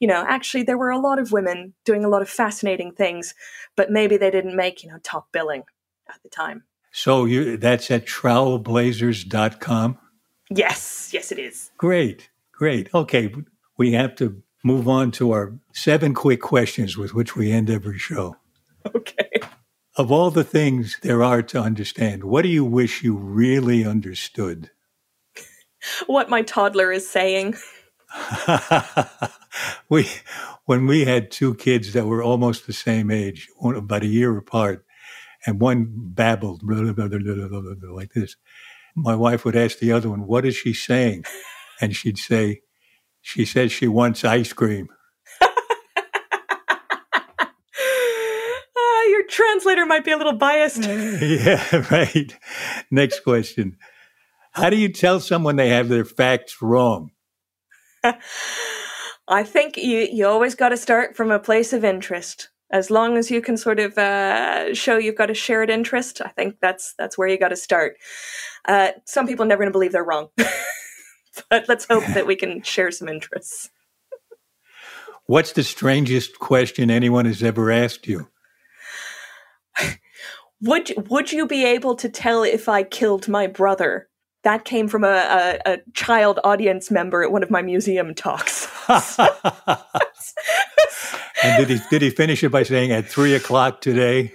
you 0.00 0.08
know, 0.08 0.24
actually 0.26 0.62
there 0.62 0.78
were 0.78 0.90
a 0.90 0.98
lot 0.98 1.18
of 1.18 1.32
women 1.32 1.74
doing 1.84 2.04
a 2.04 2.08
lot 2.08 2.22
of 2.22 2.28
fascinating 2.28 2.92
things, 2.92 3.34
but 3.76 3.90
maybe 3.90 4.16
they 4.16 4.30
didn't 4.30 4.56
make, 4.56 4.82
you 4.82 4.90
know, 4.90 4.98
top 5.02 5.28
billing 5.32 5.64
at 6.08 6.22
the 6.22 6.28
time. 6.28 6.64
So 6.92 7.24
you 7.24 7.56
that's 7.56 7.90
at 7.90 8.06
trowelblazers.com? 8.06 9.98
Yes, 10.50 11.10
yes 11.12 11.32
it 11.32 11.38
is. 11.38 11.70
Great. 11.76 12.30
Great. 12.52 12.92
Okay, 12.94 13.32
we 13.76 13.92
have 13.92 14.14
to 14.16 14.42
move 14.64 14.88
on 14.88 15.10
to 15.12 15.32
our 15.32 15.54
seven 15.72 16.14
quick 16.14 16.40
questions 16.40 16.96
with 16.96 17.14
which 17.14 17.36
we 17.36 17.52
end 17.52 17.70
every 17.70 17.98
show. 17.98 18.36
Okay. 18.94 19.30
Of 19.96 20.10
all 20.10 20.30
the 20.30 20.44
things 20.44 20.98
there 21.02 21.22
are 21.22 21.42
to 21.42 21.60
understand, 21.60 22.24
what 22.24 22.42
do 22.42 22.48
you 22.48 22.64
wish 22.64 23.02
you 23.02 23.16
really 23.16 23.84
understood? 23.84 24.70
what 26.06 26.28
my 26.28 26.42
toddler 26.42 26.90
is 26.92 27.08
saying. 27.08 27.56
we 29.88 30.08
when 30.66 30.86
we 30.86 31.04
had 31.04 31.30
two 31.30 31.54
kids 31.54 31.92
that 31.94 32.06
were 32.06 32.22
almost 32.22 32.66
the 32.66 32.72
same 32.72 33.10
age, 33.10 33.48
about 33.62 34.02
a 34.02 34.06
year 34.06 34.36
apart, 34.36 34.84
and 35.46 35.60
one 35.60 35.86
babbled 35.90 36.60
blah, 36.62 36.92
blah, 36.92 37.08
blah, 37.08 37.90
like 37.92 38.12
this. 38.12 38.36
My 38.96 39.14
wife 39.14 39.44
would 39.44 39.56
ask 39.56 39.78
the 39.78 39.92
other 39.92 40.10
one, 40.10 40.26
"What 40.26 40.44
is 40.44 40.56
she 40.56 40.72
saying?" 40.72 41.24
And 41.80 41.94
she'd 41.94 42.18
say, 42.18 42.62
She 43.20 43.44
says 43.44 43.72
she 43.72 43.88
wants 43.88 44.24
ice 44.24 44.52
cream. 44.52 44.88
Ah, 48.80 49.04
your 49.10 49.26
translator 49.26 49.86
might 49.86 50.04
be 50.04 50.10
a 50.12 50.16
little 50.16 50.32
biased. 50.34 50.82
yeah, 50.84 51.86
right. 51.90 52.36
Next 52.90 53.20
question. 53.20 53.76
How 54.52 54.70
do 54.70 54.76
you 54.76 54.88
tell 54.92 55.20
someone 55.20 55.56
they 55.56 55.68
have 55.68 55.88
their 55.88 56.04
facts 56.04 56.60
wrong? 56.62 57.10
I 59.28 59.42
think 59.42 59.76
you, 59.76 60.08
you 60.10 60.26
always 60.26 60.54
got 60.54 60.70
to 60.70 60.76
start 60.76 61.14
from 61.14 61.30
a 61.30 61.38
place 61.38 61.74
of 61.74 61.84
interest. 61.84 62.48
As 62.70 62.90
long 62.90 63.16
as 63.16 63.30
you 63.30 63.40
can 63.40 63.56
sort 63.56 63.78
of 63.78 63.96
uh, 63.96 64.74
show 64.74 64.96
you've 64.96 65.16
got 65.16 65.30
a 65.30 65.34
shared 65.34 65.70
interest, 65.70 66.20
I 66.22 66.28
think 66.28 66.56
that's 66.60 66.94
that's 66.98 67.16
where 67.16 67.28
you 67.28 67.38
got 67.38 67.48
to 67.48 67.56
start. 67.56 67.96
Uh, 68.66 68.90
some 69.06 69.26
people 69.26 69.44
are 69.44 69.48
never 69.48 69.62
going 69.62 69.72
to 69.72 69.72
believe 69.72 69.92
they're 69.92 70.04
wrong, 70.04 70.28
but 71.50 71.66
let's 71.68 71.86
hope 71.86 72.04
that 72.08 72.26
we 72.26 72.36
can 72.36 72.62
share 72.62 72.90
some 72.90 73.08
interests. 73.08 73.70
What's 75.24 75.52
the 75.52 75.62
strangest 75.62 76.38
question 76.38 76.90
anyone 76.90 77.24
has 77.24 77.42
ever 77.42 77.70
asked 77.70 78.06
you? 78.06 78.28
would 80.60 80.92
would 81.08 81.32
you 81.32 81.46
be 81.46 81.64
able 81.64 81.94
to 81.96 82.08
tell 82.10 82.42
if 82.42 82.68
I 82.68 82.82
killed 82.82 83.28
my 83.28 83.46
brother? 83.46 84.08
That 84.44 84.64
came 84.64 84.88
from 84.88 85.04
a, 85.04 85.58
a, 85.66 85.72
a 85.72 85.78
child 85.94 86.38
audience 86.44 86.90
member 86.90 87.22
at 87.22 87.32
one 87.32 87.42
of 87.42 87.50
my 87.50 87.62
museum 87.62 88.14
talks. 88.14 88.68
and 91.42 91.66
did 91.66 91.68
he 91.68 91.80
did 91.90 92.02
he 92.02 92.10
finish 92.10 92.42
it 92.44 92.50
by 92.50 92.62
saying 92.62 92.92
at 92.92 93.06
three 93.06 93.34
o'clock 93.34 93.80
today? 93.80 94.32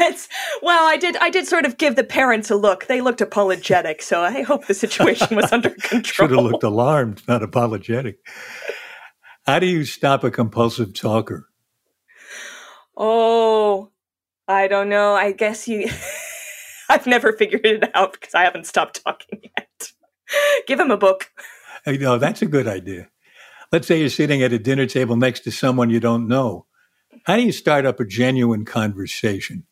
It's, 0.00 0.28
well, 0.62 0.86
I 0.86 0.96
did. 0.96 1.16
I 1.18 1.30
did 1.30 1.46
sort 1.46 1.64
of 1.64 1.78
give 1.78 1.96
the 1.96 2.04
parents 2.04 2.50
a 2.50 2.56
look. 2.56 2.86
They 2.86 3.00
looked 3.00 3.20
apologetic, 3.20 4.02
so 4.02 4.22
I 4.22 4.42
hope 4.42 4.66
the 4.66 4.74
situation 4.74 5.36
was 5.36 5.52
under 5.52 5.70
control. 5.82 6.28
Should 6.28 6.30
have 6.30 6.44
looked 6.44 6.64
alarmed, 6.64 7.22
not 7.28 7.42
apologetic. 7.42 8.18
How 9.46 9.58
do 9.58 9.66
you 9.66 9.84
stop 9.84 10.24
a 10.24 10.30
compulsive 10.30 10.94
talker? 10.94 11.48
Oh, 12.96 13.90
I 14.48 14.68
don't 14.68 14.88
know. 14.88 15.14
I 15.14 15.32
guess 15.32 15.68
you. 15.68 15.90
I've 16.88 17.06
never 17.06 17.32
figured 17.32 17.64
it 17.64 17.90
out 17.94 18.12
because 18.12 18.34
I 18.34 18.42
haven't 18.42 18.66
stopped 18.66 19.02
talking 19.04 19.40
yet. 19.42 19.92
Give 20.66 20.80
him 20.80 20.90
a 20.90 20.96
book. 20.96 21.30
You 21.86 21.98
know, 21.98 22.18
that's 22.18 22.42
a 22.42 22.46
good 22.46 22.66
idea. 22.66 23.08
Let's 23.72 23.86
say 23.86 24.00
you're 24.00 24.08
sitting 24.08 24.42
at 24.42 24.52
a 24.52 24.58
dinner 24.58 24.86
table 24.86 25.16
next 25.16 25.40
to 25.40 25.50
someone 25.50 25.90
you 25.90 26.00
don't 26.00 26.28
know. 26.28 26.66
How 27.24 27.36
do 27.36 27.42
you 27.42 27.52
start 27.52 27.86
up 27.86 28.00
a 28.00 28.04
genuine 28.04 28.64
conversation? 28.64 29.66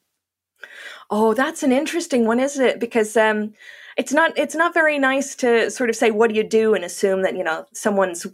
Oh, 1.10 1.34
that's 1.34 1.62
an 1.62 1.72
interesting 1.72 2.26
one, 2.26 2.40
isn't 2.40 2.64
it? 2.64 2.80
Because 2.80 3.16
um, 3.16 3.52
it's 3.96 4.12
not 4.12 4.36
it's 4.38 4.54
not 4.54 4.74
very 4.74 4.98
nice 4.98 5.34
to 5.36 5.70
sort 5.70 5.90
of 5.90 5.96
say 5.96 6.10
what 6.10 6.30
do 6.30 6.34
you 6.34 6.44
do 6.44 6.74
and 6.74 6.84
assume 6.84 7.22
that 7.22 7.36
you 7.36 7.44
know 7.44 7.66
someone's 7.72 8.26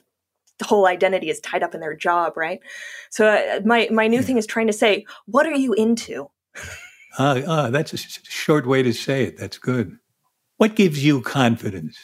whole 0.64 0.86
identity 0.86 1.30
is 1.30 1.40
tied 1.40 1.62
up 1.62 1.74
in 1.74 1.80
their 1.80 1.94
job, 1.94 2.36
right? 2.36 2.60
So 3.10 3.26
uh, 3.26 3.60
my 3.64 3.88
my 3.90 4.06
new 4.06 4.22
thing 4.22 4.36
is 4.36 4.46
trying 4.46 4.68
to 4.68 4.72
say 4.72 5.04
what 5.26 5.46
are 5.46 5.54
you 5.54 5.72
into? 5.72 6.30
Ah, 7.18 7.30
uh, 7.30 7.40
uh, 7.40 7.70
that's 7.70 7.92
a 7.92 7.96
short 7.96 8.66
way 8.66 8.82
to 8.82 8.92
say 8.92 9.24
it. 9.24 9.38
That's 9.38 9.58
good. 9.58 9.98
What 10.56 10.76
gives 10.76 11.04
you 11.04 11.20
confidence? 11.20 11.98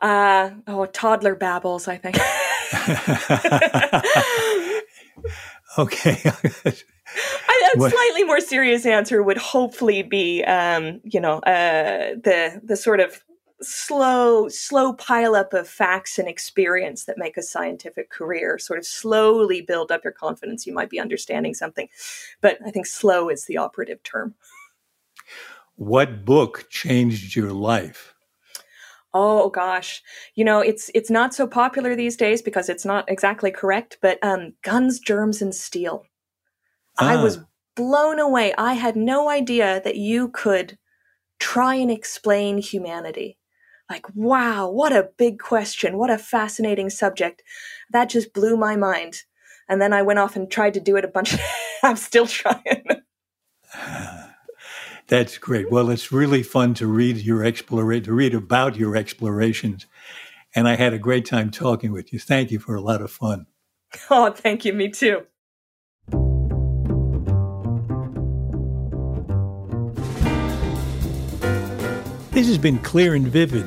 Uh, 0.00 0.50
oh, 0.66 0.86
toddler 0.86 1.34
babbles, 1.34 1.86
I 1.86 1.98
think. 1.98 2.16
okay. 5.78 6.18
a 7.74 7.90
slightly 7.90 8.24
more 8.24 8.40
serious 8.40 8.86
answer 8.86 9.22
would 9.22 9.38
hopefully 9.38 10.02
be, 10.02 10.42
um, 10.44 11.00
you 11.04 11.20
know, 11.20 11.38
uh, 11.40 12.14
the 12.22 12.60
the 12.64 12.76
sort 12.76 13.00
of 13.00 13.22
slow, 13.62 14.48
slow 14.48 14.92
pile 14.92 15.34
up 15.34 15.52
of 15.52 15.68
facts 15.68 16.18
and 16.18 16.28
experience 16.28 17.04
that 17.04 17.18
make 17.18 17.36
a 17.36 17.42
scientific 17.42 18.10
career. 18.10 18.58
Sort 18.58 18.78
of 18.78 18.86
slowly 18.86 19.60
build 19.60 19.92
up 19.92 20.04
your 20.04 20.12
confidence. 20.12 20.66
You 20.66 20.72
might 20.72 20.90
be 20.90 21.00
understanding 21.00 21.54
something, 21.54 21.88
but 22.40 22.58
I 22.64 22.70
think 22.70 22.86
slow 22.86 23.28
is 23.28 23.46
the 23.46 23.58
operative 23.58 24.02
term. 24.02 24.34
What 25.76 26.24
book 26.24 26.66
changed 26.70 27.34
your 27.36 27.52
life? 27.52 28.14
Oh 29.12 29.50
gosh, 29.50 30.02
you 30.34 30.44
know 30.44 30.60
it's 30.60 30.90
it's 30.94 31.10
not 31.10 31.34
so 31.34 31.46
popular 31.46 31.96
these 31.96 32.16
days 32.16 32.42
because 32.42 32.68
it's 32.68 32.84
not 32.84 33.10
exactly 33.10 33.50
correct. 33.50 33.98
But 34.00 34.18
um, 34.22 34.52
guns, 34.62 35.00
germs, 35.00 35.42
and 35.42 35.54
steel. 35.54 36.04
Ah. 36.98 37.12
I 37.12 37.22
was 37.22 37.40
blown 37.74 38.20
away. 38.20 38.54
I 38.56 38.74
had 38.74 38.94
no 38.94 39.28
idea 39.28 39.80
that 39.82 39.96
you 39.96 40.28
could 40.28 40.78
try 41.40 41.74
and 41.74 41.90
explain 41.90 42.58
humanity. 42.58 43.38
Like, 43.90 44.06
wow, 44.14 44.70
what 44.70 44.92
a 44.92 45.10
big 45.18 45.40
question! 45.40 45.98
What 45.98 46.10
a 46.10 46.18
fascinating 46.18 46.90
subject. 46.90 47.42
That 47.90 48.08
just 48.08 48.32
blew 48.32 48.56
my 48.56 48.76
mind. 48.76 49.24
And 49.68 49.82
then 49.82 49.92
I 49.92 50.02
went 50.02 50.20
off 50.20 50.36
and 50.36 50.48
tried 50.48 50.74
to 50.74 50.80
do 50.80 50.96
it 50.96 51.04
a 51.04 51.08
bunch. 51.08 51.36
I'm 51.82 51.96
still 51.96 52.26
trying. 52.26 52.84
That's 55.08 55.38
great. 55.38 55.72
Well, 55.72 55.90
it's 55.90 56.12
really 56.12 56.44
fun 56.44 56.74
to 56.74 56.86
read 56.86 57.16
your 57.16 57.44
exploration, 57.44 58.04
to 58.04 58.12
read 58.12 58.32
about 58.32 58.76
your 58.76 58.94
explorations. 58.94 59.86
And 60.54 60.68
I 60.68 60.76
had 60.76 60.92
a 60.92 60.98
great 60.98 61.24
time 61.24 61.50
talking 61.50 61.90
with 61.90 62.12
you. 62.12 62.20
Thank 62.20 62.52
you 62.52 62.60
for 62.60 62.76
a 62.76 62.80
lot 62.80 63.02
of 63.02 63.10
fun. 63.10 63.46
Oh, 64.08 64.30
thank 64.30 64.64
you. 64.64 64.72
Me 64.72 64.88
too. 64.88 65.26
This 72.30 72.46
has 72.46 72.58
been 72.58 72.78
clear 72.78 73.16
and 73.16 73.26
vivid. 73.26 73.66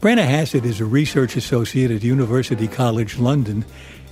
Brenna 0.00 0.24
Hassett 0.24 0.64
is 0.64 0.80
a 0.80 0.86
research 0.86 1.36
associate 1.36 1.90
at 1.90 2.02
University 2.02 2.66
College 2.66 3.18
London 3.18 3.66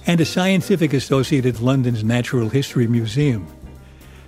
and 0.07 0.21
a 0.21 0.25
scientific 0.27 0.93
associate 0.93 1.47
at 1.47 1.63
London's 1.63 2.05
Natural 2.05 2.51
History 2.51 2.87
Museum. 2.87 3.47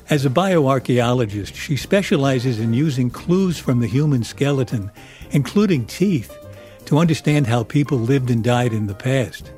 As 0.09 0.25
a 0.25 0.31
bioarchaeologist, 0.31 1.55
she 1.55 1.77
specializes 1.77 2.59
in 2.59 2.73
using 2.73 3.11
clues 3.11 3.59
from 3.59 3.81
the 3.81 3.87
human 3.87 4.25
skeleton, 4.25 4.91
including 5.33 5.85
teeth, 5.85 6.35
to 6.87 6.97
understand 6.97 7.47
how 7.47 7.63
people 7.63 7.99
lived 7.99 8.31
and 8.31 8.43
died 8.43 8.73
in 8.73 8.87
the 8.87 8.95
past. 8.95 9.53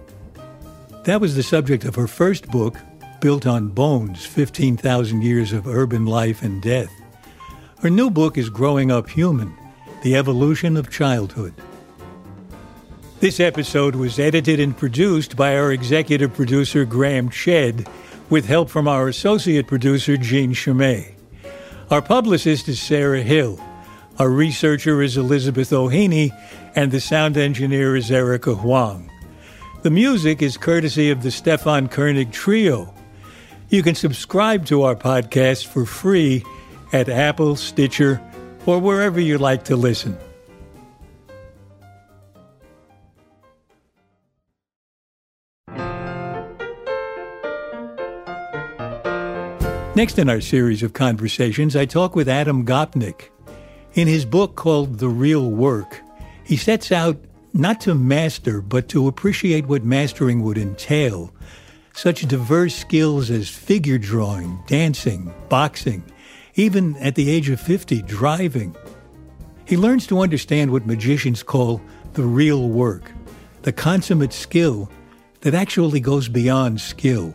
That 1.05 1.20
was 1.20 1.36
the 1.36 1.42
subject 1.44 1.84
of 1.84 1.94
her 1.94 2.09
first 2.09 2.48
book, 2.48 2.78
Built 3.20 3.46
on 3.46 3.68
Bones 3.68 4.26
15,000 4.26 5.22
Years 5.22 5.53
of 5.53 5.68
Urban 5.68 6.07
Life 6.07 6.42
and 6.42 6.61
Death. 6.61 6.90
Her 7.80 7.90
new 7.90 8.11
book 8.11 8.36
is 8.36 8.50
Growing 8.50 8.90
Up 8.90 9.09
Human 9.09 9.57
The 10.03 10.16
Evolution 10.16 10.76
of 10.76 10.90
Childhood. 10.90 11.55
This 13.22 13.38
episode 13.38 13.94
was 13.94 14.18
edited 14.18 14.58
and 14.58 14.76
produced 14.76 15.36
by 15.36 15.56
our 15.56 15.70
executive 15.70 16.34
producer, 16.34 16.84
Graham 16.84 17.30
Chedd 17.30 17.86
with 18.28 18.46
help 18.46 18.68
from 18.68 18.88
our 18.88 19.06
associate 19.06 19.68
producer, 19.68 20.16
Jean 20.16 20.54
Chimay. 20.54 21.14
Our 21.88 22.02
publicist 22.02 22.66
is 22.66 22.82
Sarah 22.82 23.22
Hill. 23.22 23.60
Our 24.18 24.28
researcher 24.28 25.00
is 25.02 25.16
Elizabeth 25.16 25.72
O'Haney, 25.72 26.32
and 26.74 26.90
the 26.90 26.98
sound 26.98 27.36
engineer 27.36 27.94
is 27.94 28.10
Erica 28.10 28.56
Huang. 28.56 29.08
The 29.82 29.90
music 29.90 30.42
is 30.42 30.56
courtesy 30.56 31.08
of 31.08 31.22
the 31.22 31.30
Stefan 31.30 31.86
Koenig 31.86 32.32
Trio. 32.32 32.92
You 33.68 33.84
can 33.84 33.94
subscribe 33.94 34.66
to 34.66 34.82
our 34.82 34.96
podcast 34.96 35.68
for 35.68 35.86
free 35.86 36.44
at 36.92 37.08
Apple, 37.08 37.54
Stitcher, 37.54 38.20
or 38.66 38.80
wherever 38.80 39.20
you 39.20 39.38
like 39.38 39.62
to 39.66 39.76
listen. 39.76 40.18
Next 49.95 50.18
in 50.18 50.30
our 50.30 50.40
series 50.40 50.82
of 50.82 50.95
conversations, 50.95 51.76
I 51.76 51.84
talk 51.84 52.16
with 52.16 52.26
Adam 52.26 52.64
Gopnik. 52.64 53.28
In 53.93 54.09
his 54.09 54.24
book 54.24 54.57
called 54.57 54.99
The 54.99 55.09
Real 55.11 55.51
Work, 55.51 56.01
he 56.45 56.57
sets 56.57 56.90
out 56.90 57.22
not 57.53 57.82
to 57.82 57.95
master, 57.95 58.62
but 58.62 58.88
to 58.88 59.07
appreciate 59.07 59.66
what 59.66 59.84
mastering 59.84 60.43
would 60.45 60.57
entail. 60.57 61.30
Such 61.93 62.26
diverse 62.26 62.74
skills 62.74 63.30
as 63.30 63.51
figure 63.51 63.99
drawing, 63.99 64.62
dancing, 64.66 65.30
boxing, 65.51 66.03
even 66.55 66.97
at 66.97 67.14
the 67.14 67.28
age 67.28 67.51
of 67.51 67.61
50, 67.61 68.01
driving. 68.01 68.74
He 69.66 69.76
learns 69.76 70.07
to 70.07 70.20
understand 70.20 70.70
what 70.70 70.86
magicians 70.86 71.43
call 71.43 71.82
the 72.14 72.24
real 72.24 72.70
work, 72.70 73.12
the 73.61 73.72
consummate 73.72 74.32
skill 74.32 74.90
that 75.43 75.53
actually 75.53 76.01
goes 76.01 76.30
beyond 76.30 76.80
skill. 76.80 77.34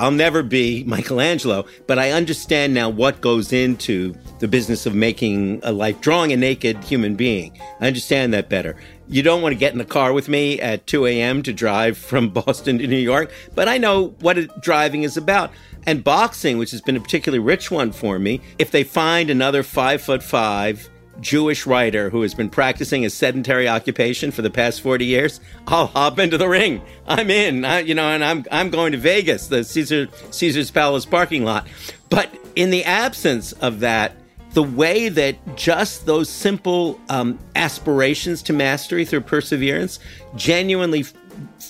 I'll 0.00 0.10
never 0.10 0.42
be 0.42 0.82
Michelangelo, 0.84 1.66
but 1.86 1.98
I 1.98 2.12
understand 2.12 2.72
now 2.72 2.88
what 2.88 3.20
goes 3.20 3.52
into 3.52 4.14
the 4.38 4.48
business 4.48 4.86
of 4.86 4.94
making 4.94 5.60
a 5.62 5.72
life, 5.72 6.00
drawing 6.00 6.32
a 6.32 6.38
naked 6.38 6.82
human 6.82 7.16
being. 7.16 7.60
I 7.80 7.86
understand 7.86 8.32
that 8.32 8.48
better. 8.48 8.76
You 9.08 9.22
don't 9.22 9.42
want 9.42 9.52
to 9.52 9.58
get 9.58 9.72
in 9.72 9.78
the 9.78 9.84
car 9.84 10.14
with 10.14 10.26
me 10.26 10.58
at 10.58 10.86
2 10.86 11.04
a.m. 11.04 11.42
to 11.42 11.52
drive 11.52 11.98
from 11.98 12.30
Boston 12.32 12.78
to 12.78 12.86
New 12.86 12.96
York, 12.96 13.30
but 13.54 13.68
I 13.68 13.76
know 13.76 14.14
what 14.20 14.62
driving 14.62 15.02
is 15.02 15.18
about. 15.18 15.52
And 15.86 16.02
boxing, 16.02 16.56
which 16.56 16.72
has 16.72 16.80
been 16.80 16.96
a 16.96 17.00
particularly 17.00 17.44
rich 17.44 17.70
one 17.70 17.92
for 17.92 18.18
me, 18.18 18.40
if 18.58 18.70
they 18.70 18.84
find 18.84 19.28
another 19.28 19.62
five 19.62 20.02
foot 20.02 20.22
five 20.22 20.89
Jewish 21.20 21.66
writer 21.66 22.10
who 22.10 22.22
has 22.22 22.34
been 22.34 22.50
practicing 22.50 23.04
a 23.04 23.10
sedentary 23.10 23.68
occupation 23.68 24.30
for 24.30 24.42
the 24.42 24.50
past 24.50 24.80
40 24.80 25.04
years, 25.04 25.40
I'll 25.66 25.86
hop 25.86 26.18
into 26.18 26.38
the 26.38 26.48
ring. 26.48 26.82
I'm 27.06 27.30
in, 27.30 27.64
I, 27.64 27.80
you 27.80 27.94
know, 27.94 28.08
and 28.08 28.24
I'm, 28.24 28.44
I'm 28.50 28.70
going 28.70 28.92
to 28.92 28.98
Vegas, 28.98 29.48
the 29.48 29.64
Caesar, 29.64 30.08
Caesar's 30.30 30.70
Palace 30.70 31.04
parking 31.04 31.44
lot. 31.44 31.66
But 32.08 32.30
in 32.56 32.70
the 32.70 32.84
absence 32.84 33.52
of 33.52 33.80
that, 33.80 34.16
the 34.52 34.62
way 34.62 35.08
that 35.08 35.56
just 35.56 36.06
those 36.06 36.28
simple 36.28 37.00
um, 37.08 37.38
aspirations 37.54 38.42
to 38.44 38.52
mastery 38.52 39.04
through 39.04 39.20
perseverance 39.20 40.00
genuinely 40.34 41.00
f- 41.00 41.14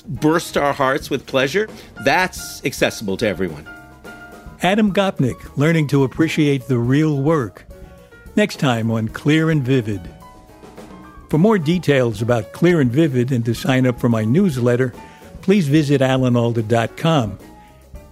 burst 0.07 0.57
our 0.57 0.73
hearts 0.73 1.11
with 1.11 1.27
pleasure, 1.27 1.69
that's 2.05 2.65
accessible 2.65 3.19
to 3.19 3.27
everyone. 3.27 3.69
Adam 4.63 4.93
Gopnik, 4.93 5.57
learning 5.57 5.89
to 5.89 6.05
appreciate 6.05 6.69
the 6.69 6.79
real 6.79 7.21
work 7.21 7.67
next 8.37 8.57
time 8.57 8.91
on 8.91 9.09
Clear 9.09 9.51
and 9.51 9.63
Vivid. 9.63 10.01
For 11.29 11.39
more 11.39 11.59
details 11.59 12.23
about 12.23 12.53
Clear 12.53 12.81
and 12.81 12.91
Vivid 12.91 13.31
and 13.31 13.45
to 13.45 13.55
sign 13.55 13.87
up 13.87 14.01
for 14.01 14.09
my 14.09 14.25
newsletter, 14.25 14.93
please 15.43 15.69
visit 15.69 16.01
alanalda.com. 16.01 17.39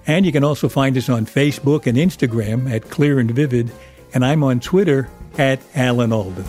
And 0.06 0.24
you 0.24 0.32
can 0.32 0.44
also 0.44 0.68
find 0.68 0.96
us 0.96 1.08
on 1.08 1.26
Facebook 1.26 1.86
and 1.86 1.98
Instagram 1.98 2.70
at 2.70 2.88
Clear 2.90 3.18
and 3.18 3.30
Vivid, 3.30 3.70
and 4.14 4.24
I'm 4.24 4.42
on 4.42 4.60
Twitter 4.60 5.10
at 5.36 5.60
Alan 5.74 6.12
Alda. 6.12 6.44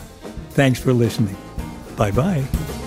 Thanks 0.52 0.80
for 0.80 0.94
listening. 0.94 1.36
Bye 1.98 2.12
bye. 2.12 2.79